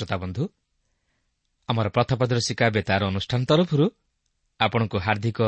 ଶ୍ରୋତାବନ୍ଧୁ 0.00 0.44
ଆମର 1.68 1.86
ପ୍ରଥପ୍ରଦର୍ଶିକା 1.96 2.66
ବେତାର 2.76 3.02
ଅନୁଷ୍ଠାନ 3.12 3.40
ତରଫରୁ 3.50 3.86
ଆପଣଙ୍କୁ 4.60 4.96
ହାର୍ଦ୍ଦିକ 5.06 5.40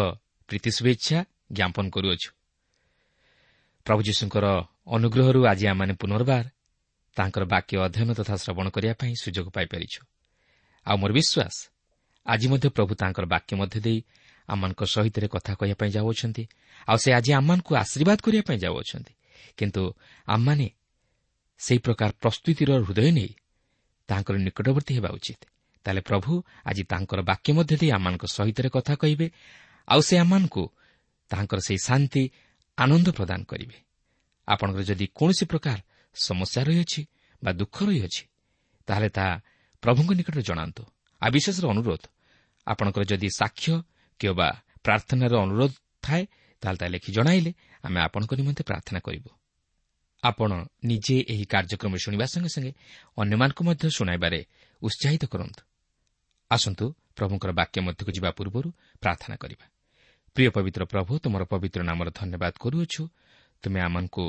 ପ୍ରୀତି 0.48 0.70
ଶୁଭେଚ୍ଛା 0.76 1.18
ଜ୍ଞାପନ 1.52 1.84
କରୁଅଛୁ। 1.94 2.28
ପ୍ରଭୁ 3.86 4.00
ଯୀଶୁଙ୍କର 4.08 4.46
ଅନୁଗ୍ରହରୁ 4.96 5.40
ଆଜି 5.46 5.64
ଆମମାନେ 5.72 5.94
ପୁନର୍ବାର 6.00 6.44
ତାଙ୍କର 7.16 7.42
ବାକ୍ୟ 7.44 7.74
ଅଧ୍ୟୟନ 7.86 8.10
ତଥା 8.18 8.34
ଶ୍ରବଣ 8.42 8.66
କରିବା 8.74 8.94
ପାଇଁ 9.00 9.12
ସୁଯୋଗ 9.22 9.46
ପାଇପାରିଛୁ। 9.56 10.00
ଆଉ 10.86 10.96
ମୋର 10.96 11.10
ବିଶ୍ୱାସ 11.18 11.54
ଆଜି 12.26 12.46
ମଧ୍ୟ 12.48 12.68
ପ୍ରଭୁ 12.76 12.92
ତାଙ୍କର 12.94 13.24
ବାକ୍ୟ 13.34 13.52
ମଧ୍ୟ 13.60 13.78
ଦେଇ 13.86 13.98
ଆମମାନଙ୍କ 14.48 14.82
ସହିତ 14.94 15.16
କଥା 15.34 15.52
କହିବା 15.58 15.76
ପାଇଁ 15.80 15.90
ଯାଉଅଛନ୍ତି। 15.96 16.44
ଆଉ 16.88 16.96
ସେ 17.02 17.08
ଆଜି 17.18 17.30
ଆମମାନଙ୍କୁ 17.32 17.72
ଆଶୀର୍ବାଦ 17.82 18.18
କରିବା 18.24 18.42
ପାଇଁ 18.48 18.58
ଯାଉଅଛନ୍ତି। 18.64 19.12
କିନ୍ତୁ 19.56 19.82
ଆମମାନେ 20.26 20.68
ସେହି 21.60 21.78
ପ୍ରକାର 21.78 22.10
ପ୍ରସ୍ତୁତିର 22.22 22.70
ହୃଦୟ 22.86 23.10
ନେଇ 23.12 23.30
ତାଙ୍କର 24.12 24.34
ନିକଟବର୍ତ୍ତୀ 24.46 24.92
ହେବା 24.98 25.10
ଉଚିତ। 25.18 25.40
ତାହେଲେ 25.86 26.02
ପ୍ରଭୁ 26.10 26.32
ଆଜି 26.68 26.82
ତାଙ୍କର 26.92 27.20
ବାକ୍ୟ 27.30 27.50
ମଧ୍ୟ 27.56 27.74
ଦେଇ 27.80 27.90
ଆମମାନଙ୍କ 27.96 28.24
ସହିତ 28.36 28.58
କଥା 28.76 28.94
କହିବେ 29.02 29.26
ଆଉ 29.88 30.00
ସେ 30.08 30.14
ଆମମାନଙ୍କୁ 30.24 30.62
ତାଙ୍କର 31.30 31.58
ସେହି 31.68 31.80
ଶାନ୍ତି 31.88 32.22
ଆନନ୍ଦ 32.78 33.08
ପ୍ରଦାନ 33.18 33.40
କରିବେ। 33.50 33.76
ଆପଣଙ୍କର 34.48 34.82
ଯଦି 34.90 35.06
କୌଣସି 35.18 35.44
ପ୍ରକାର 35.52 35.78
ସମସ୍ୟା 36.16 36.60
ରହିଅଛି 36.68 37.00
ବା 37.42 37.50
ଦୁଃଖ 37.60 37.76
ରହିଅଛି 37.88 38.22
ତାହେଲେ 38.88 39.08
ତାହା 39.16 39.32
ପ୍ରଭୁଙ୍କ 39.82 40.10
ନିକଟରେ 40.18 40.42
ଜଣାନ୍ତୁ। 40.48 40.82
ଆଉ 41.22 41.30
ବିଶେଷର 41.34 41.64
ଅନୁରୋଧ 41.74 42.02
ଆପଣଙ୍କର 42.66 43.02
ଯଦି 43.12 43.28
ସାକ୍ଷ୍ୟ 43.40 43.74
କିମ୍ବା 44.20 44.48
ପ୍ରାର୍ଥନାର 44.84 45.32
ଅନୁରୋଧ 45.46 45.72
ଥାଏ 46.04 46.22
ତାହେଲେ 46.62 46.78
ତାହା 46.80 46.90
ଲେଖି 46.94 47.10
ଜଣାଇଲେ 47.16 47.50
ଆମେ 47.84 47.98
ଆପଣଙ୍କ 48.06 48.32
ନିମନ୍ତେ 48.40 48.62
ପ୍ରାର୍ଥନା 48.68 48.98
କରିବୁ। 49.06 49.30
ଆପଣ 50.24 50.64
ନିଜେ 50.84 51.16
ଏହି 51.28 51.44
କାର୍ଯ୍ୟକ୍ରମ 51.44 51.96
ଶୁଣିବା 51.96 52.26
ସଙ୍ଗେ 52.26 52.48
ସଙ୍ଗେ 52.48 52.72
ଅନ୍ୟମାନଙ୍କୁ 53.18 53.64
ମଧ୍ୟ 53.64 53.90
ଶୁଣାଇବାରେ 53.90 54.44
ଉତ୍ସାହିତ 54.82 55.24
କରନ୍ତୁ। 55.24 55.62
ଆସନ୍ତୁ 56.50 56.94
ପ୍ରଭୁଙ୍କର 57.16 57.50
ବାକ୍ୟ 57.52 57.80
ମଧ୍ୟକୁ 57.80 58.10
ଯିବା 58.12 58.30
ପୂର୍ବରୁ 58.30 58.68
ପ୍ରାର୍ଥନା 59.00 59.36
କରିବା। 59.36 59.66
ପ୍ରିୟ 60.34 60.50
ପବିତ୍ର 60.50 60.84
ପ୍ରଭୁ 60.84 61.18
ତୁମର 61.18 61.44
ପବିତ୍ର 61.44 61.82
ନାମର 61.82 62.10
ଧନ୍ୟବାଦ 62.10 62.52
କରୁଅଛୁ। 62.60 63.08
ତୁମେ 63.62 63.80
ଆମମାନଙ୍କୁ 63.80 64.24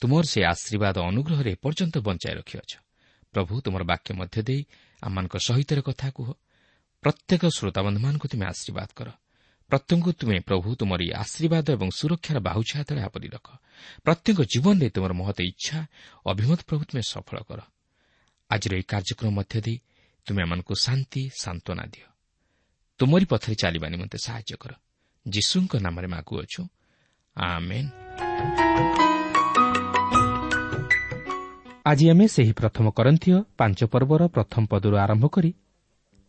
ତୁମର 0.00 0.22
ସେ 0.22 0.44
ଆଶୀର୍ବାଦ 0.44 0.96
ଅନୁଗ୍ରହରେ 0.98 1.50
ଏପର୍ଯ୍ୟନ୍ତ 1.52 1.98
ବଞ୍ଚାଇ 1.98 2.34
ରଖିଅଛ। 2.34 2.72
ପ୍ରଭୁ 3.32 3.60
ତୁମର 3.60 3.82
ବାକ୍ୟ 3.82 4.14
ମଧ୍ୟ 4.14 4.42
ଦେଇ 4.42 4.60
ଆମମାନଙ୍କ 5.02 5.36
ସହିତ 5.36 5.70
କଥା 5.80 6.10
କୁହ। 6.10 6.28
ପ୍ରତ୍ୟେକ 7.02 7.42
ଶ୍ରୋତାବନ୍ଧୁମାନଙ୍କୁ 7.46 8.26
ତୁମେ 8.28 8.46
ଆଶୀର୍ବାଦ 8.46 8.88
କର। 8.96 9.08
ପ୍ରତ୍ୟେକଙ୍କୁ 9.70 10.12
ତୁମେ 10.12 10.38
ପ୍ରଭୁ 10.40 10.74
ତୁମର 10.74 11.00
ଏହି 11.02 11.12
ଆଶୀର୍ବାଦ 11.12 11.66
ଏବଂ 11.70 11.88
ସୁରକ୍ଷାର 11.98 12.38
ବାହୁଛା 12.38 12.78
ହାତରେ 12.78 13.00
ଆପରି 13.02 13.28
ରଖ। 13.28 13.48
ପ୍ରତ୍ୟେକ 14.02 14.38
ଜୀବନରେ 14.42 14.88
ତୁମର 14.90 15.12
ମହତ 15.12 15.38
ଇଚ୍ଛା 15.40 15.78
ଅଭିମତ 16.26 16.60
ପ୍ରଭୁ 16.68 16.82
ତୁମେ 16.84 17.02
ସଫଳ 17.02 17.38
କର। 17.48 17.60
ଆଜିର 18.50 18.72
ଏହି 18.74 18.82
କାର୍ଯ୍ୟକ୍ରମ 18.82 19.30
ମଧ୍ୟ 19.34 19.60
ଦେଇ 19.60 19.78
ତୁମେ 20.26 20.42
ଆମମାନଙ୍କୁ 20.42 20.74
ଶାନ୍ତି 20.74 21.30
ସାନ୍ତ୍ୱନା 21.40 21.84
ଦିଅ। 21.86 22.08
ତୁମରି 22.98 23.24
ପଥରେ 23.24 23.54
ଚାଲିବା 23.54 23.88
ନିମନ୍ତେ 23.88 24.18
ସାହାଯ୍ୟ 24.18 24.56
କର। 24.56 24.72
ଯୀଶୁଙ୍କ 25.28 25.72
ନାମରେ 25.76 26.06
ମାଗୁଅଛୁ 26.06 26.62
ଆଜି 31.86 32.10
ଆମେ 32.10 32.26
ସେହି 32.28 32.52
ପ୍ରଥମ 32.52 32.90
କରନ୍ଥୀୟ 32.90 33.42
ପାଞ୍ଚ 33.58 33.84
ପର୍ବର 33.84 34.26
ପ୍ରଥମ 34.26 34.66
ପଦରୁ 34.66 34.96
ଆରମ୍ଭ 34.96 35.26
କରି 35.26 35.54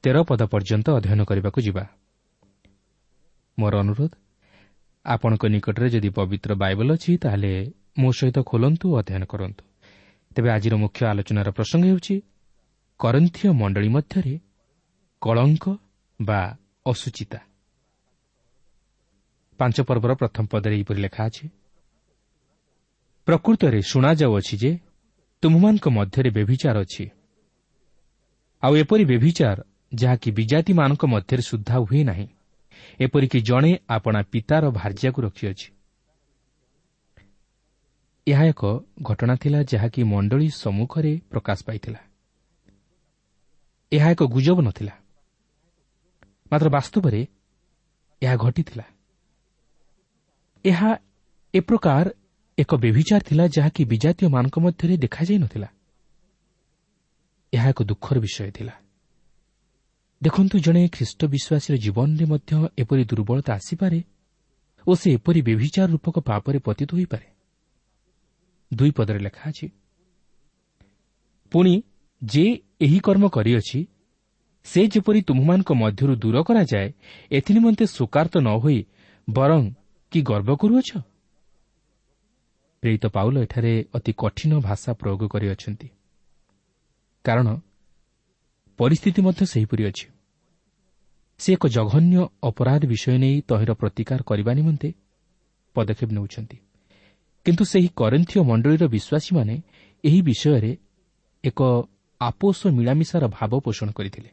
ତେର 0.04 0.24
ପଦ 0.24 0.42
ପର୍ଯ୍ୟନ୍ତ 0.44 0.88
ଅଧ୍ୟୟନ 0.90 1.24
କରିବାକୁ 1.24 1.62
ଯିବା। 1.62 1.83
ମୋର 3.57 3.74
ଅନୁରୋଧ 3.83 4.12
ଆପଣଙ୍କ 5.06 5.44
ନିକଟରେ 5.54 5.88
ଯଦି 5.89 6.09
ପବିତ୍ର 6.09 6.51
ବାଇବଲ 6.63 6.89
ଅଛି 6.98 7.12
ତାହେଲେ 7.24 7.51
ମୋ 8.00 8.09
ସହିତ 8.18 8.38
ଖୋଲନ୍ତୁ 8.50 8.86
ଓ 8.94 8.95
ଅଧ୍ୟୟନ 9.01 9.24
କରନ୍ତୁ। 9.25 9.63
ତେବେ 10.36 10.50
ଆଜିର 10.56 10.74
ମୁଖ୍ୟ 10.83 11.01
ଆଲୋଚନାର 11.12 11.50
ପ୍ରସଙ୍ଗ 11.57 11.83
ହେଉଛି 11.89 12.15
କରନ୍ଥୀୟ 13.00 13.48
ମଣ୍ଡଳୀ 13.62 13.89
ମଧ୍ୟରେ 13.95 14.36
କଳଙ୍କ 15.21 15.65
ବା 16.19 16.42
ଅସୁଚିତା। 16.86 17.39
ପାଞ୍ଚ 19.59 19.77
ପର୍ବର 19.89 20.12
ପ୍ରଥମ 20.21 20.44
ପଦରେ 20.51 20.74
ଏହିପରି 20.77 21.00
ଲେଖା 21.01 21.21
ଅଛି 21.30 21.45
ପ୍ରକୃତରେ 23.27 23.80
ଶୁଣାଯାଉଅଛି 23.81 24.56
ଯେ 24.62 24.71
ତୁମମାନଙ୍କ 25.44 25.86
ମଧ୍ୟରେ 25.98 26.30
ବ୍ୟଭିଚାର 26.38 26.75
ଅଛି। 26.86 27.06
ଆଉ 28.63 28.74
ଏପରି 28.81 29.04
ବ୍ୟଭିଚାର 29.12 29.57
ଯାହାକି 29.94 30.30
ବିଜାତିମାନଙ୍କ 30.31 31.04
ମଧ୍ୟରେ 31.13 31.42
ସୁଦ୍ଧା 31.50 31.77
ହୁଏ 31.86 32.04
ନାହିଁ। 32.04 32.27
ଏପରିକି 33.00 33.39
ଜଣେ 33.42 33.78
ଆପଣା 33.89 34.22
ପିତାର 34.31 34.69
ଭାର୍ଯ୍ୟାକୁ 34.69 35.22
ରଖିଅଛି। 35.22 35.68
ଏହା 38.28 38.44
ଏକ 38.45 38.66
ଘଟଣା 39.01 39.36
ଥିଲା 39.36 39.60
ଯାହାକି 39.63 40.04
ମଣ୍ଡଳୀ 40.04 40.50
ସମ୍ମୁଖରେ 40.50 41.19
ପ୍ରକାଶ 41.31 41.57
ପାଇଥିଲା। 41.68 42.00
ଏହା 43.92 44.07
ଏକ 44.12 44.24
ଗୁଜବ 44.24 44.57
ନଥିଲା। 44.62 44.94
ମାତ୍ର 46.51 46.69
ବାସ୍ତବରେ 46.69 47.22
ଏହା 48.22 48.36
ଘଟିଥିଲା। 48.36 48.86
ଏହା 50.66 50.90
ଏ 51.54 51.60
ପ୍ରକାର 51.60 52.06
ଏକ 52.57 52.75
ବ୍ୟଭିଚାର 52.75 53.22
ଥିଲା 53.22 53.44
ଯାହାକି 53.48 53.81
ବିଜାତୀୟମାନଙ୍କ 53.86 54.56
ମଧ୍ୟରେ 54.60 54.98
ଦେଖାଯାଇନଥିଲା 54.98 55.68
ଏହା 57.54 57.69
ଏକ 57.69 57.83
ଦୁଃଖର 57.83 58.19
ବିଷୟ 58.19 58.51
ଥିଲା। 58.51 58.74
ଦେଖନ୍ତୁ 60.22 60.60
ଜଣେ 60.60 60.81
ଖ୍ରୀଷ୍ଟ 60.88 61.22
ବିଶ୍ୱାସୀର 61.25 61.75
ଜୀବନରେ 61.78 62.25
ମଧ୍ୟ 62.25 62.54
ଏପରି 62.78 63.04
ଦୁର୍ବଳତା 63.06 63.52
ଆସିପାରେ 63.54 64.00
ଓ 64.88 64.92
ସେ 64.96 65.08
ଏପରି 65.12 65.42
ବ୍ୟଭିଚାର 65.42 65.88
ରୂପକ 65.92 66.16
ପାପରେ 66.19 66.60
ପତିତ 66.60 66.90
ହୋଇପାରେ 66.94 67.28
ଦୁଇ 68.72 68.92
ପଦରେ 68.92 69.19
ଲେଖା 69.19 69.44
ଅଛି 69.50 69.68
ପୁଣି 71.52 71.74
ଯେ 72.22 72.46
ଏହି 72.81 73.00
କର୍ମ 73.00 73.25
କରିଅଛି 73.28 73.80
ସେ 74.66 74.81
ଯେପରି 74.88 75.19
ତୁମମାନଙ୍କ 75.22 75.72
ମଧ୍ୟରୁ 75.74 76.14
ଦୂର 76.16 76.38
କରାଯାଏ 76.44 76.88
ଏଥିନିମନ୍ତେ 77.31 77.86
ଶୋକାର୍ତ 77.88 78.36
ନ 78.38 78.50
ହୋଇ 78.60 78.80
ବରଂ 79.28 79.62
କି 80.12 80.19
ଗର୍ବ 80.22 80.50
କରୁଅଛ? 80.56 80.90
ପ୍ରେରିତ 82.84 83.06
ପାଉଲ 83.08 83.36
ଏଠାରେ 83.38 83.74
ଅତି 83.94 84.12
କଠିନ 84.18 84.52
ଭାଷା 84.60 84.92
ପ୍ରୟୋଗ 84.94 85.22
କରିଅଛନ୍ତି। 85.28 85.88
କାରଣ 87.25 87.48
ପରିସ୍ଥିତି 88.77 89.21
ମଧ୍ୟ 89.21 89.45
ସେହିପରି 89.45 89.83
ଅଛି। 89.85 90.07
ସେ 91.39 91.53
ଏକ 91.53 91.68
ଜଘନ୍ୟ 91.68 92.18
ଅପରାଧ 92.44 92.81
ବିଷୟ 92.85 93.18
ନେଇ 93.18 93.41
ତହିଁର 93.41 93.71
ପ୍ରତିକାର 93.74 94.19
କରିବା 94.24 94.51
ନିମନ୍ତେ 94.53 94.89
ପଦକ୍ଷେପ 95.75 96.09
ନେଉଛନ୍ତି। 96.12 96.57
କିନ୍ତୁ 97.45 97.63
ସେହି 97.65 97.89
କରନ୍ଥୀୟ 97.95 98.39
ମଣ୍ଡଳୀର 98.41 98.83
ବିଶ୍ୱାସୀମାନେ 98.88 99.56
ଏହି 100.03 100.19
ବିଷୟରେ 100.21 100.71
ଏକ 101.44 101.59
ଆପୋଷ 102.21 102.59
ମିଳାମିଶାର 102.68 103.24
ଭାବ 103.27 103.51
ପୋଷଣ 103.59 103.89
କରିଥିଲେ। 103.91 104.29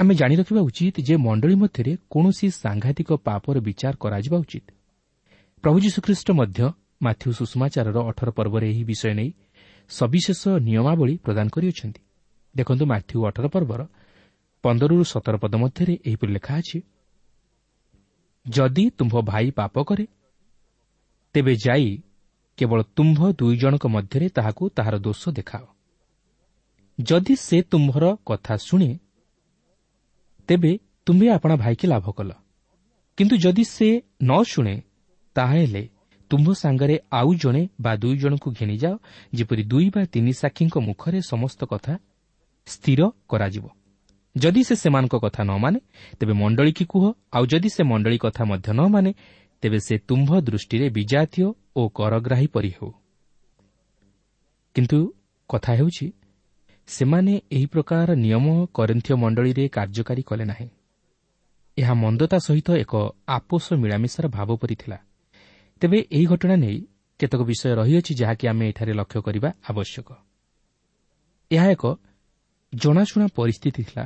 ଆମେ 0.00 0.14
ଜାଣି 0.14 0.34
ରଖିବା 0.36 0.60
ଉଚିତ 0.60 0.96
ଯେ 1.00 1.14
ମଣ୍ଡଳୀ 1.16 1.54
ମଧ୍ୟରେ 1.54 1.92
କୌଣସି 2.10 2.46
ସାଂଘାତିକ 2.62 3.12
ପାପର 3.26 3.56
ବିଚାର 3.58 3.94
କରାଯିବା 4.00 4.38
ଉଚିତ। 4.38 4.66
ପ୍ରଭୁ 5.64 5.78
ଯୀଶୁଖ୍ରୀଷ୍ଟ 5.80 6.28
ମଧ୍ୟ 6.30 6.58
ମାଥ୍ୟୁ 7.02 7.32
ସୁଷମାଚାରର 7.32 7.98
ଅଠର 8.10 8.30
ପର୍ବରେ 8.30 8.66
ଏହି 8.70 8.84
ବିଷୟ 8.84 9.14
ନେଇ 9.14 9.30
ସବିଶେଷ 9.88 10.42
ନିୟମାବଳୀ 10.66 11.14
ପ୍ରଦାନ 11.16 11.46
କରିଅଛନ୍ତି। 11.48 12.01
ଦେଖନ୍ତୁ 12.54 12.84
ମାଥ୍ୟୁ 12.86 13.18
ଅଠର 13.28 13.46
ପର୍ବର 13.48 13.82
ପନ୍ଦରରୁ 14.64 15.04
ସତର 15.04 15.34
ପଦ 15.42 15.54
ମଧ୍ୟରେ 15.62 15.94
ଏହିପରି 16.06 16.32
ଲେଖା 16.32 16.52
ଅଛି 16.58 16.78
ଯଦି 18.46 18.84
ତୁମ୍ଭ 18.98 19.14
ଭାଇ 19.20 19.46
ପାପ 19.50 19.74
କରେ 19.88 20.06
ତେବେ 21.34 21.52
ଯାଇ 21.66 21.88
କେବଳ 22.58 22.78
ତୁମ୍ଭ 22.96 23.18
ଦୁଇ 23.32 23.56
ଜଣଙ୍କ 23.56 23.84
ମଧ୍ୟରେ 23.86 24.26
ତାହାକୁ 24.28 24.62
ତାହାର 24.76 24.94
ଦୋଷ 24.98 25.22
ଦେଖାଅ। 25.28 25.64
ଯଦି 26.98 27.34
ସେ 27.36 27.58
ତୁମ୍ଭର 27.62 28.04
କଥା 28.26 28.54
ଶୁଣେ 28.56 28.90
ତେବେ 30.48 30.72
ତୁମ୍ଭେ 31.06 31.26
ଆପଣା 31.36 31.54
ଭାଇକି 31.56 31.86
ଲାଭ 31.86 32.06
କଲ। 32.10 32.30
କିନ୍ତୁ 33.18 33.34
ଯଦି 33.36 33.64
ସେ 33.64 33.88
ନ 34.22 34.30
ଶୁଣେ 34.42 34.76
ତାହେଲେ 35.36 35.82
ତୁମ୍ଭ 36.30 36.48
ସାଙ୍ଗରେ 36.52 36.96
ଆଉ 37.12 37.30
ଜଣେ 37.34 37.62
ବା 37.80 37.92
ଦୁଇ 37.96 38.16
ଜଣଙ୍କୁ 38.16 38.48
ଘେଣିଯାଅ 38.58 38.94
ଯେପରି 39.34 39.62
ଦୁଇ 39.64 39.88
ବା 39.94 40.02
ତିନି 40.04 40.32
ସାକ୍ଷୀଙ୍କ 40.32 40.74
ମୁଖରେ 40.78 41.18
ସମସ୍ତ 41.32 41.60
କଥା 41.64 41.94
ସ୍ଥିର 42.66 43.10
କରାଯିବ। 43.28 43.68
ଯଦି 44.36 44.62
ସେ 44.62 44.74
ସେମାନଙ୍କ 44.74 45.14
କଥା 45.16 45.42
ନ 45.44 45.50
ମାନେ 45.58 45.80
ତେବେ 46.20 46.32
ମଣ୍ଡଳୀକି 46.32 46.84
କୁହ। 46.84 47.04
ଆଉ 47.32 47.46
ଯଦି 47.46 47.68
ସେ 47.68 47.82
ମଣ୍ଡଳୀ 47.82 48.18
କଥା 48.18 48.44
ମଧ୍ୟ 48.44 48.72
ନ 48.72 48.80
ମାନେ 48.88 49.14
ତେବେ 49.62 49.78
ସେ 49.78 49.98
ତୁମ୍ଭ 49.98 50.40
ଦୃଷ୍ଟିରେ 50.40 50.90
ବିଜାତୀୟ 50.90 51.52
ଓ 51.76 51.88
କରଗ୍ରାହୀ 51.88 52.46
ପରି 52.46 52.68
ହେଉ। 52.68 52.92
କିନ୍ତୁ 54.74 54.98
କଥା 55.48 55.72
ହେଉଛି 55.72 56.12
ସେମାନେ 56.86 57.40
ଏହି 57.52 57.66
ପ୍ରକାର 57.66 58.14
ନିୟମ 58.14 58.66
କରିନ୍ଥୀୟ 58.74 59.14
ମଣ୍ଡଳୀରେ 59.14 59.68
କାର୍ଯ୍ୟକାରୀ 59.68 60.22
କଲେ 60.22 60.44
ନାହିଁ। 60.44 60.68
ଏହା 61.78 61.94
ମନ୍ଦତା 61.94 62.38
ସହିତ 62.38 62.70
ଏକ 62.76 62.94
ଆପୋଷ 63.28 63.72
ମିଳାମିଶାର 63.72 64.28
ଭାବ 64.28 64.56
ପରି 64.56 64.74
ଥିଲା। 64.74 64.98
ତେବେ 65.80 65.98
ଏହି 66.12 66.26
ଘଟଣା 66.26 66.56
ନେଇ 66.56 66.86
କେତେକ 67.18 67.42
ବିଷୟ 67.42 67.74
ରହିଅଛି 67.74 68.14
ଯାହାକି 68.14 68.48
ଆମେ 68.48 68.68
ଏଠାରେ 68.68 68.92
ଲକ୍ଷ୍ୟ 68.92 69.20
କରିବା 69.22 69.50
ଆବଶ୍ୟକ। 69.68 70.08
ଏହା 71.50 71.70
ଏକ 71.70 71.84
ଜଣାଶୁଣା 72.72 73.26
ପରିସ୍ଥିତି 73.38 73.82
ଥିଲା 73.88 74.04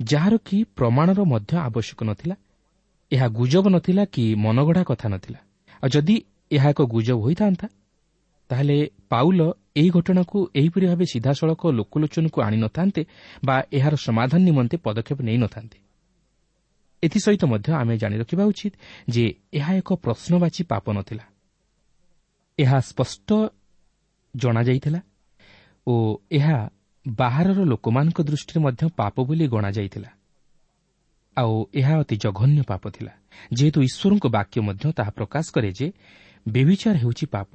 ଯାହାର 0.00 0.34
କି 0.46 0.56
ପ୍ରମାଣର 0.78 1.20
ମଧ୍ୟ 1.24 1.52
ଆବଶ୍ୟକ 1.68 2.00
ନଥିଲା। 2.04 2.36
ଏହା 3.12 3.26
ଗୁଜବ 3.38 3.64
ନଥିଲା 3.74 4.04
କି 4.14 4.24
ମନଗଢ଼ା 4.34 4.82
କଥା 4.90 5.06
ନଥିଲା। 5.08 5.38
ଆଉ 5.82 5.88
ଯଦି 5.94 6.16
ଏହା 6.56 6.68
ଏକ 6.70 6.80
ଗୁଜବ 6.94 7.18
ହୋଇଥାନ୍ତା 7.26 7.66
ତାହେଲେ 8.50 8.76
ପାଉଲ 9.08 9.40
ଏହି 9.76 9.90
ଘଟଣାକୁ 9.96 10.38
ଏହିପରି 10.54 10.86
ଭାବେ 10.86 11.04
ସିଧାସଳଖ 11.12 11.62
ଲୋକଲୋଚନକୁ 11.78 12.38
ଆଣିନଥାନ୍ତେ 12.46 13.02
ବା 13.46 13.56
ଏହାର 13.78 13.94
ସମାଧାନ 14.06 14.40
ନିମନ୍ତେ 14.48 14.76
ପଦକ୍ଷେପ 14.84 15.18
ନେଇନଥାନ୍ତେ 15.28 15.78
ଏଥିସହିତ 17.02 17.42
ମଧ୍ୟ 17.52 17.68
ଆମେ 17.80 17.94
ଜାଣି 18.02 18.16
ରଖିବା 18.22 18.44
ଉଚିତ 18.50 18.74
ଯେ 19.14 19.24
ଏହା 19.58 19.72
ଏକ 19.80 19.88
ପ୍ରଶ୍ନବାଚୀ 20.04 20.62
ପାପ 20.72 20.86
ନଥିଲା। 20.98 21.24
ଏହା 22.58 22.78
ସ୍ପଷ୍ଟ 22.80 23.28
ଜଣାଯାଇଥିଲା 24.34 25.00
ଓ 25.86 25.94
ଏହା 26.30 26.56
ବାହାରର 27.06 27.58
ଲୋକମାନଙ୍କ 27.64 28.18
ଦୃଷ୍ଟିରେ 28.22 28.60
ମଧ୍ୟ 28.62 28.84
ପାପ 28.96 29.14
ବୋଲି 29.24 29.46
ଗଣାଯାଇଥିଲା 29.48 30.10
ଆଉ 31.36 31.54
ଏହା 31.74 31.94
ଅତି 31.98 32.16
ଜଘନ୍ୟ 32.16 32.62
ପାପ 32.62 32.82
ଥିଲା। 32.90 33.12
ଯେହେତୁ 33.52 33.78
ଈଶ୍ୱରଙ୍କ 33.82 34.24
ବାକ୍ୟ 34.26 34.60
ମଧ୍ୟ 34.60 34.92
ତାହା 34.92 35.10
ପ୍ରକାଶ 35.10 35.46
କରେ 35.54 35.70
ଯେ 35.72 35.86
ବେବିଚାର 36.48 36.96
ହେଉଛି 36.96 37.26
ପାପ। 37.26 37.52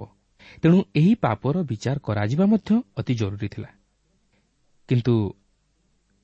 ତେଣୁ 0.61 0.77
ଏହି 0.95 1.13
ପାପର 1.15 1.55
ବିଚାର 1.63 1.97
କରାଯିବା 1.99 2.45
ମଧ୍ୟ 2.45 2.69
ଅତି 2.97 3.13
ଜରୁରୀ 3.15 3.47
ଥିଲା। 3.47 3.69
କିନ୍ତୁ 4.89 5.13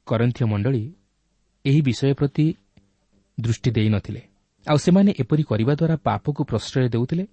କରନ୍ଥୀୟ 0.08 0.46
ମଣ୍ଡଳୀ 0.46 0.84
ଏହି 1.66 1.82
ବିଷୟ 1.82 2.14
ପ୍ରତି 2.14 2.46
ଦୃଷ୍ଟି 3.40 3.70
ଦେଇନଥିଲେ 3.72 4.22
ଆଉ 4.68 4.78
ସେମାନେ 4.78 5.12
ଏପରି 5.20 5.44
କରିବା 5.44 5.74
ଦ୍ୱାରା 5.76 5.96
ପାପକୁ 5.98 6.42
ପ୍ରଶ୍ରୟ 6.44 6.90
ଦେଉଥିଲେ। 6.90 7.26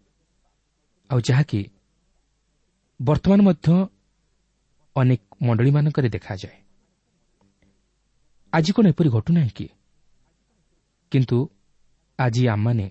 ଆଉ 1.11 1.20
ଯାହାକି 1.28 1.61
ବର୍ତ୍ତମାନ 3.00 3.40
ମଧ୍ୟ 3.42 3.68
ଅନେକ 4.96 5.20
ମଣ୍ଡଳୀମାନଙ୍କରେ 5.42 6.08
ଦେଖାଯାଏ। 6.08 6.56
ଆଜି 8.52 8.72
କ'ଣ 8.72 8.87
ଏପରି 8.87 9.08
ଘଟୁନାହିଁ 9.08 9.50
କି? 9.56 9.68
କିନ୍ତୁ 11.11 11.49
ଆଜି 12.18 12.49
ଆମମାନେ 12.49 12.90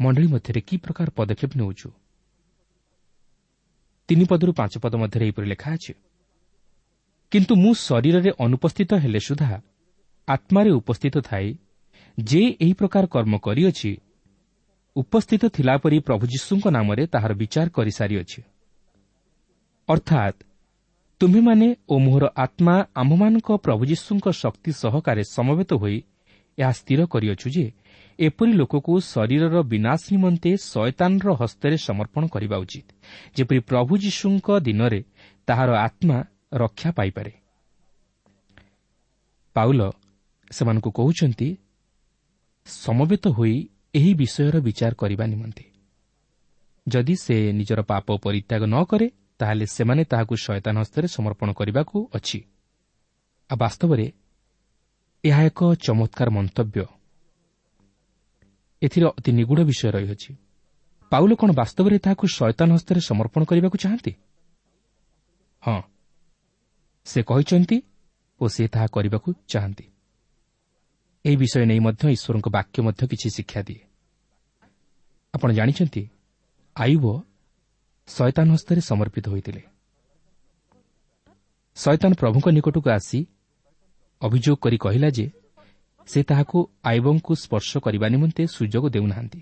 ମଣ୍ଡଳୀ 0.00 0.26
ମଧ୍ୟରେ 0.26 0.60
କି 0.60 0.76
ପ୍ରକାର 0.76 1.06
ପଦକ୍ଷେପ 1.16 1.50
ନେଉଛୁ? 1.56 1.88
ତିନି 4.08 4.24
ପଦରୁ 4.24 4.52
ପାଞ୍ଚ 4.52 4.78
ପଦ 4.78 4.94
ମଧ୍ୟରେ 4.96 5.24
ଏହିପରି 5.24 5.46
ଲେଖା 5.46 5.70
ଅଛି। 5.72 5.92
କିନ୍ତୁ 7.30 7.54
ମୁଁ 7.56 7.74
ଶରୀରରେ 7.74 8.30
ଅନୁପସ୍ଥିତ 8.38 8.94
ହେଲେ 8.94 9.20
ସୁଦ୍ଧା 9.20 9.62
ଆତ୍ମାରେ 10.28 10.70
ଉପସ୍ଥିତ 10.70 11.18
ଥାଇ 11.18 11.58
ଯେ 12.20 12.42
ଏହି 12.60 12.72
ପ୍ରକାର 12.72 13.06
କର୍ମ 13.06 13.38
କରିଅଛି 13.38 13.96
ଉପସ୍ଥିତ 14.96 15.42
ଥିଲା 15.46 15.76
ପରି 15.76 15.98
ପ୍ରଭୁ 15.98 16.26
ଯୀଶୁଙ୍କ 16.26 16.66
ନାମରେ 16.68 17.06
ତାହାର 17.06 17.32
ବିଚାର 17.34 17.68
କରିସାରିଅଛି। 17.68 18.42
ଅର୍ଥାତ୍ 19.88 20.44
ତୁମ୍ଭେମାନେ 21.20 21.66
ଓ 21.88 21.94
ମୋହର 21.98 22.24
ଆତ୍ମା 22.36 22.74
ଆମ୍ଭମାନଙ୍କ 22.94 23.48
ପ୍ରଭୁ 23.64 23.82
ଯୀଶୁଙ୍କ 23.90 24.26
ଶକ୍ତି 24.42 24.70
ସହକାରେ 24.82 25.22
ସମବେତ 25.36 25.70
ହୋଇ 25.82 25.98
ଏହା 26.58 26.72
ସ୍ଥିର 26.78 27.00
କରିଅଛୁ 27.12 27.48
ଯେ 27.56 27.64
ଏପରି 28.18 28.52
ଲୋକକୁ 28.52 28.92
ଶରୀରର 29.12 29.56
ବିନାଶ 29.72 30.00
ନିମନ୍ତେ 30.12 30.50
ଶୟତାନର 30.70 31.28
ହସ୍ତରେ 31.40 31.76
ସମର୍ପଣ 31.86 32.22
କରିବା 32.34 32.56
ଉଚିତ 32.64 32.86
ଯେପରି 33.36 33.60
ପ୍ରଭୁ 33.70 33.92
ଯୀଶୁଙ୍କ 34.04 34.48
ଦିନରେ 34.66 35.00
ତାହାର 35.48 35.70
ଆତ୍ମା 35.86 36.18
ରକ୍ଷା 36.62 36.90
ପାଇପାରେ। 36.98 37.32
ପାଉଲ 39.56 39.80
ସେମାନଙ୍କୁ 40.50 40.90
କହୁଛନ୍ତି 40.98 41.48
ସମବେତ 42.66 43.24
ହୋଇ 43.28 43.56
ଏହି 43.94 44.10
ବିଷୟର 44.20 44.56
ବିଚାର 44.60 44.92
କରିବା 44.92 45.24
ନିମନ୍ତେ। 45.32 45.64
ଯଦି 46.86 47.14
ସେ 47.24 47.36
ନିଜର 47.58 47.80
ପାପ 47.82 48.06
ପରିତ୍ୟାଗ 48.24 48.62
ନ 48.66 48.76
କରେ 48.84 49.08
ତାହେଲେ 49.38 49.66
ସେମାନେ 49.66 50.04
ତାହାକୁ 50.04 50.34
ଶୟତାନ 50.36 50.78
ହସ୍ତରେ 50.78 51.06
ସମର୍ପଣ 51.08 51.48
କରିବାକୁ 51.52 52.10
ଅଛି। 52.14 52.38
ଆଉ 53.50 53.56
ବାସ୍ତବରେ 53.56 54.12
ଏହା 55.24 55.42
ଏକ 55.42 55.60
ଚମତ୍କାର 55.74 56.28
ମନ୍ତବ୍ୟ। 56.30 56.84
ଏଥିରେ 58.82 59.06
ଅତି 59.06 59.30
ନିଗୁଢ଼ 59.32 59.62
ବିଷୟ 59.64 59.88
ରହିଅଛି। 59.90 60.30
ପାଉଲ 61.12 61.34
କ'ଣ 61.34 61.50
ବାସ୍ତବରେ 61.52 61.96
ତାହାକୁ 61.98 62.24
ଶୟତାନ 62.26 62.68
ହସ୍ତରେ 62.72 63.00
ସମର୍ପଣ 63.00 63.44
କରିବାକୁ 63.44 63.76
ଚାହାନ୍ତି? 63.78 64.12
ହଁ 65.62 65.82
ସେ 67.06 67.22
କହିଛନ୍ତି 67.22 67.82
ଓ 68.40 68.44
ସେ 68.48 68.68
ତାହା 68.68 68.86
କରିବାକୁ 68.86 69.28
ଚାହାନ୍ତି। 69.48 69.86
ଏହି 71.24 71.36
ବିଷୟ 71.36 71.64
ନେଇ 71.66 71.78
ମଧ୍ୟ 71.78 72.02
ଈଶ୍ୱରଙ୍କ 72.12 72.48
ବାକ୍ୟ 72.48 72.82
ମଧ୍ୟ 72.82 73.02
କିଛି 73.06 73.28
ଶିକ୍ଷା 73.30 73.60
ଦିଏ। 73.62 73.80
ଆପଣ 75.34 75.48
ଜାଣିଛନ୍ତି 75.52 76.02
ଆୟୁବ 76.76 77.04
ଶୟତାନ 78.08 78.46
ହସ୍ତରେ 78.52 78.80
ସମର୍ପିତ 78.80 79.28
ହୋଇଥିଲେ। 79.28 79.62
ଶୟତାନ 81.76 82.10
ପ୍ରଭୁଙ୍କ 82.14 82.46
ନିକଟକୁ 82.48 82.88
ଆସି 82.90 83.18
ଅଭିଯୋଗ 84.22 84.56
କରି 84.56 84.78
କହିଲା 84.78 85.08
ଯେ 85.10 85.26
ସେ 86.08 86.22
ତାହାକୁ 86.22 86.58
ଆୟୁବଙ୍କୁ 86.84 87.32
ସ୍ପର୍ଶ 87.34 87.70
କରିବା 87.78 88.06
ନିମନ୍ତେ 88.08 88.42
ସୁଯୋଗ 88.46 88.84
ଦେଉନାହାନ୍ତି। 88.94 89.40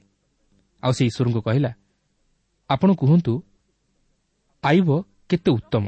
ଆଉ 0.82 0.92
ସେ 0.92 1.02
ଈଶ୍ୱରଙ୍କୁ 1.06 1.40
କହିଲା 1.40 1.70
ଆପଣ 2.70 2.88
କୁହନ୍ତୁ 2.94 3.32
ଆୟୁବ 4.64 4.90
କେତେ 5.28 5.50
ଉତ୍ତମ? 5.50 5.84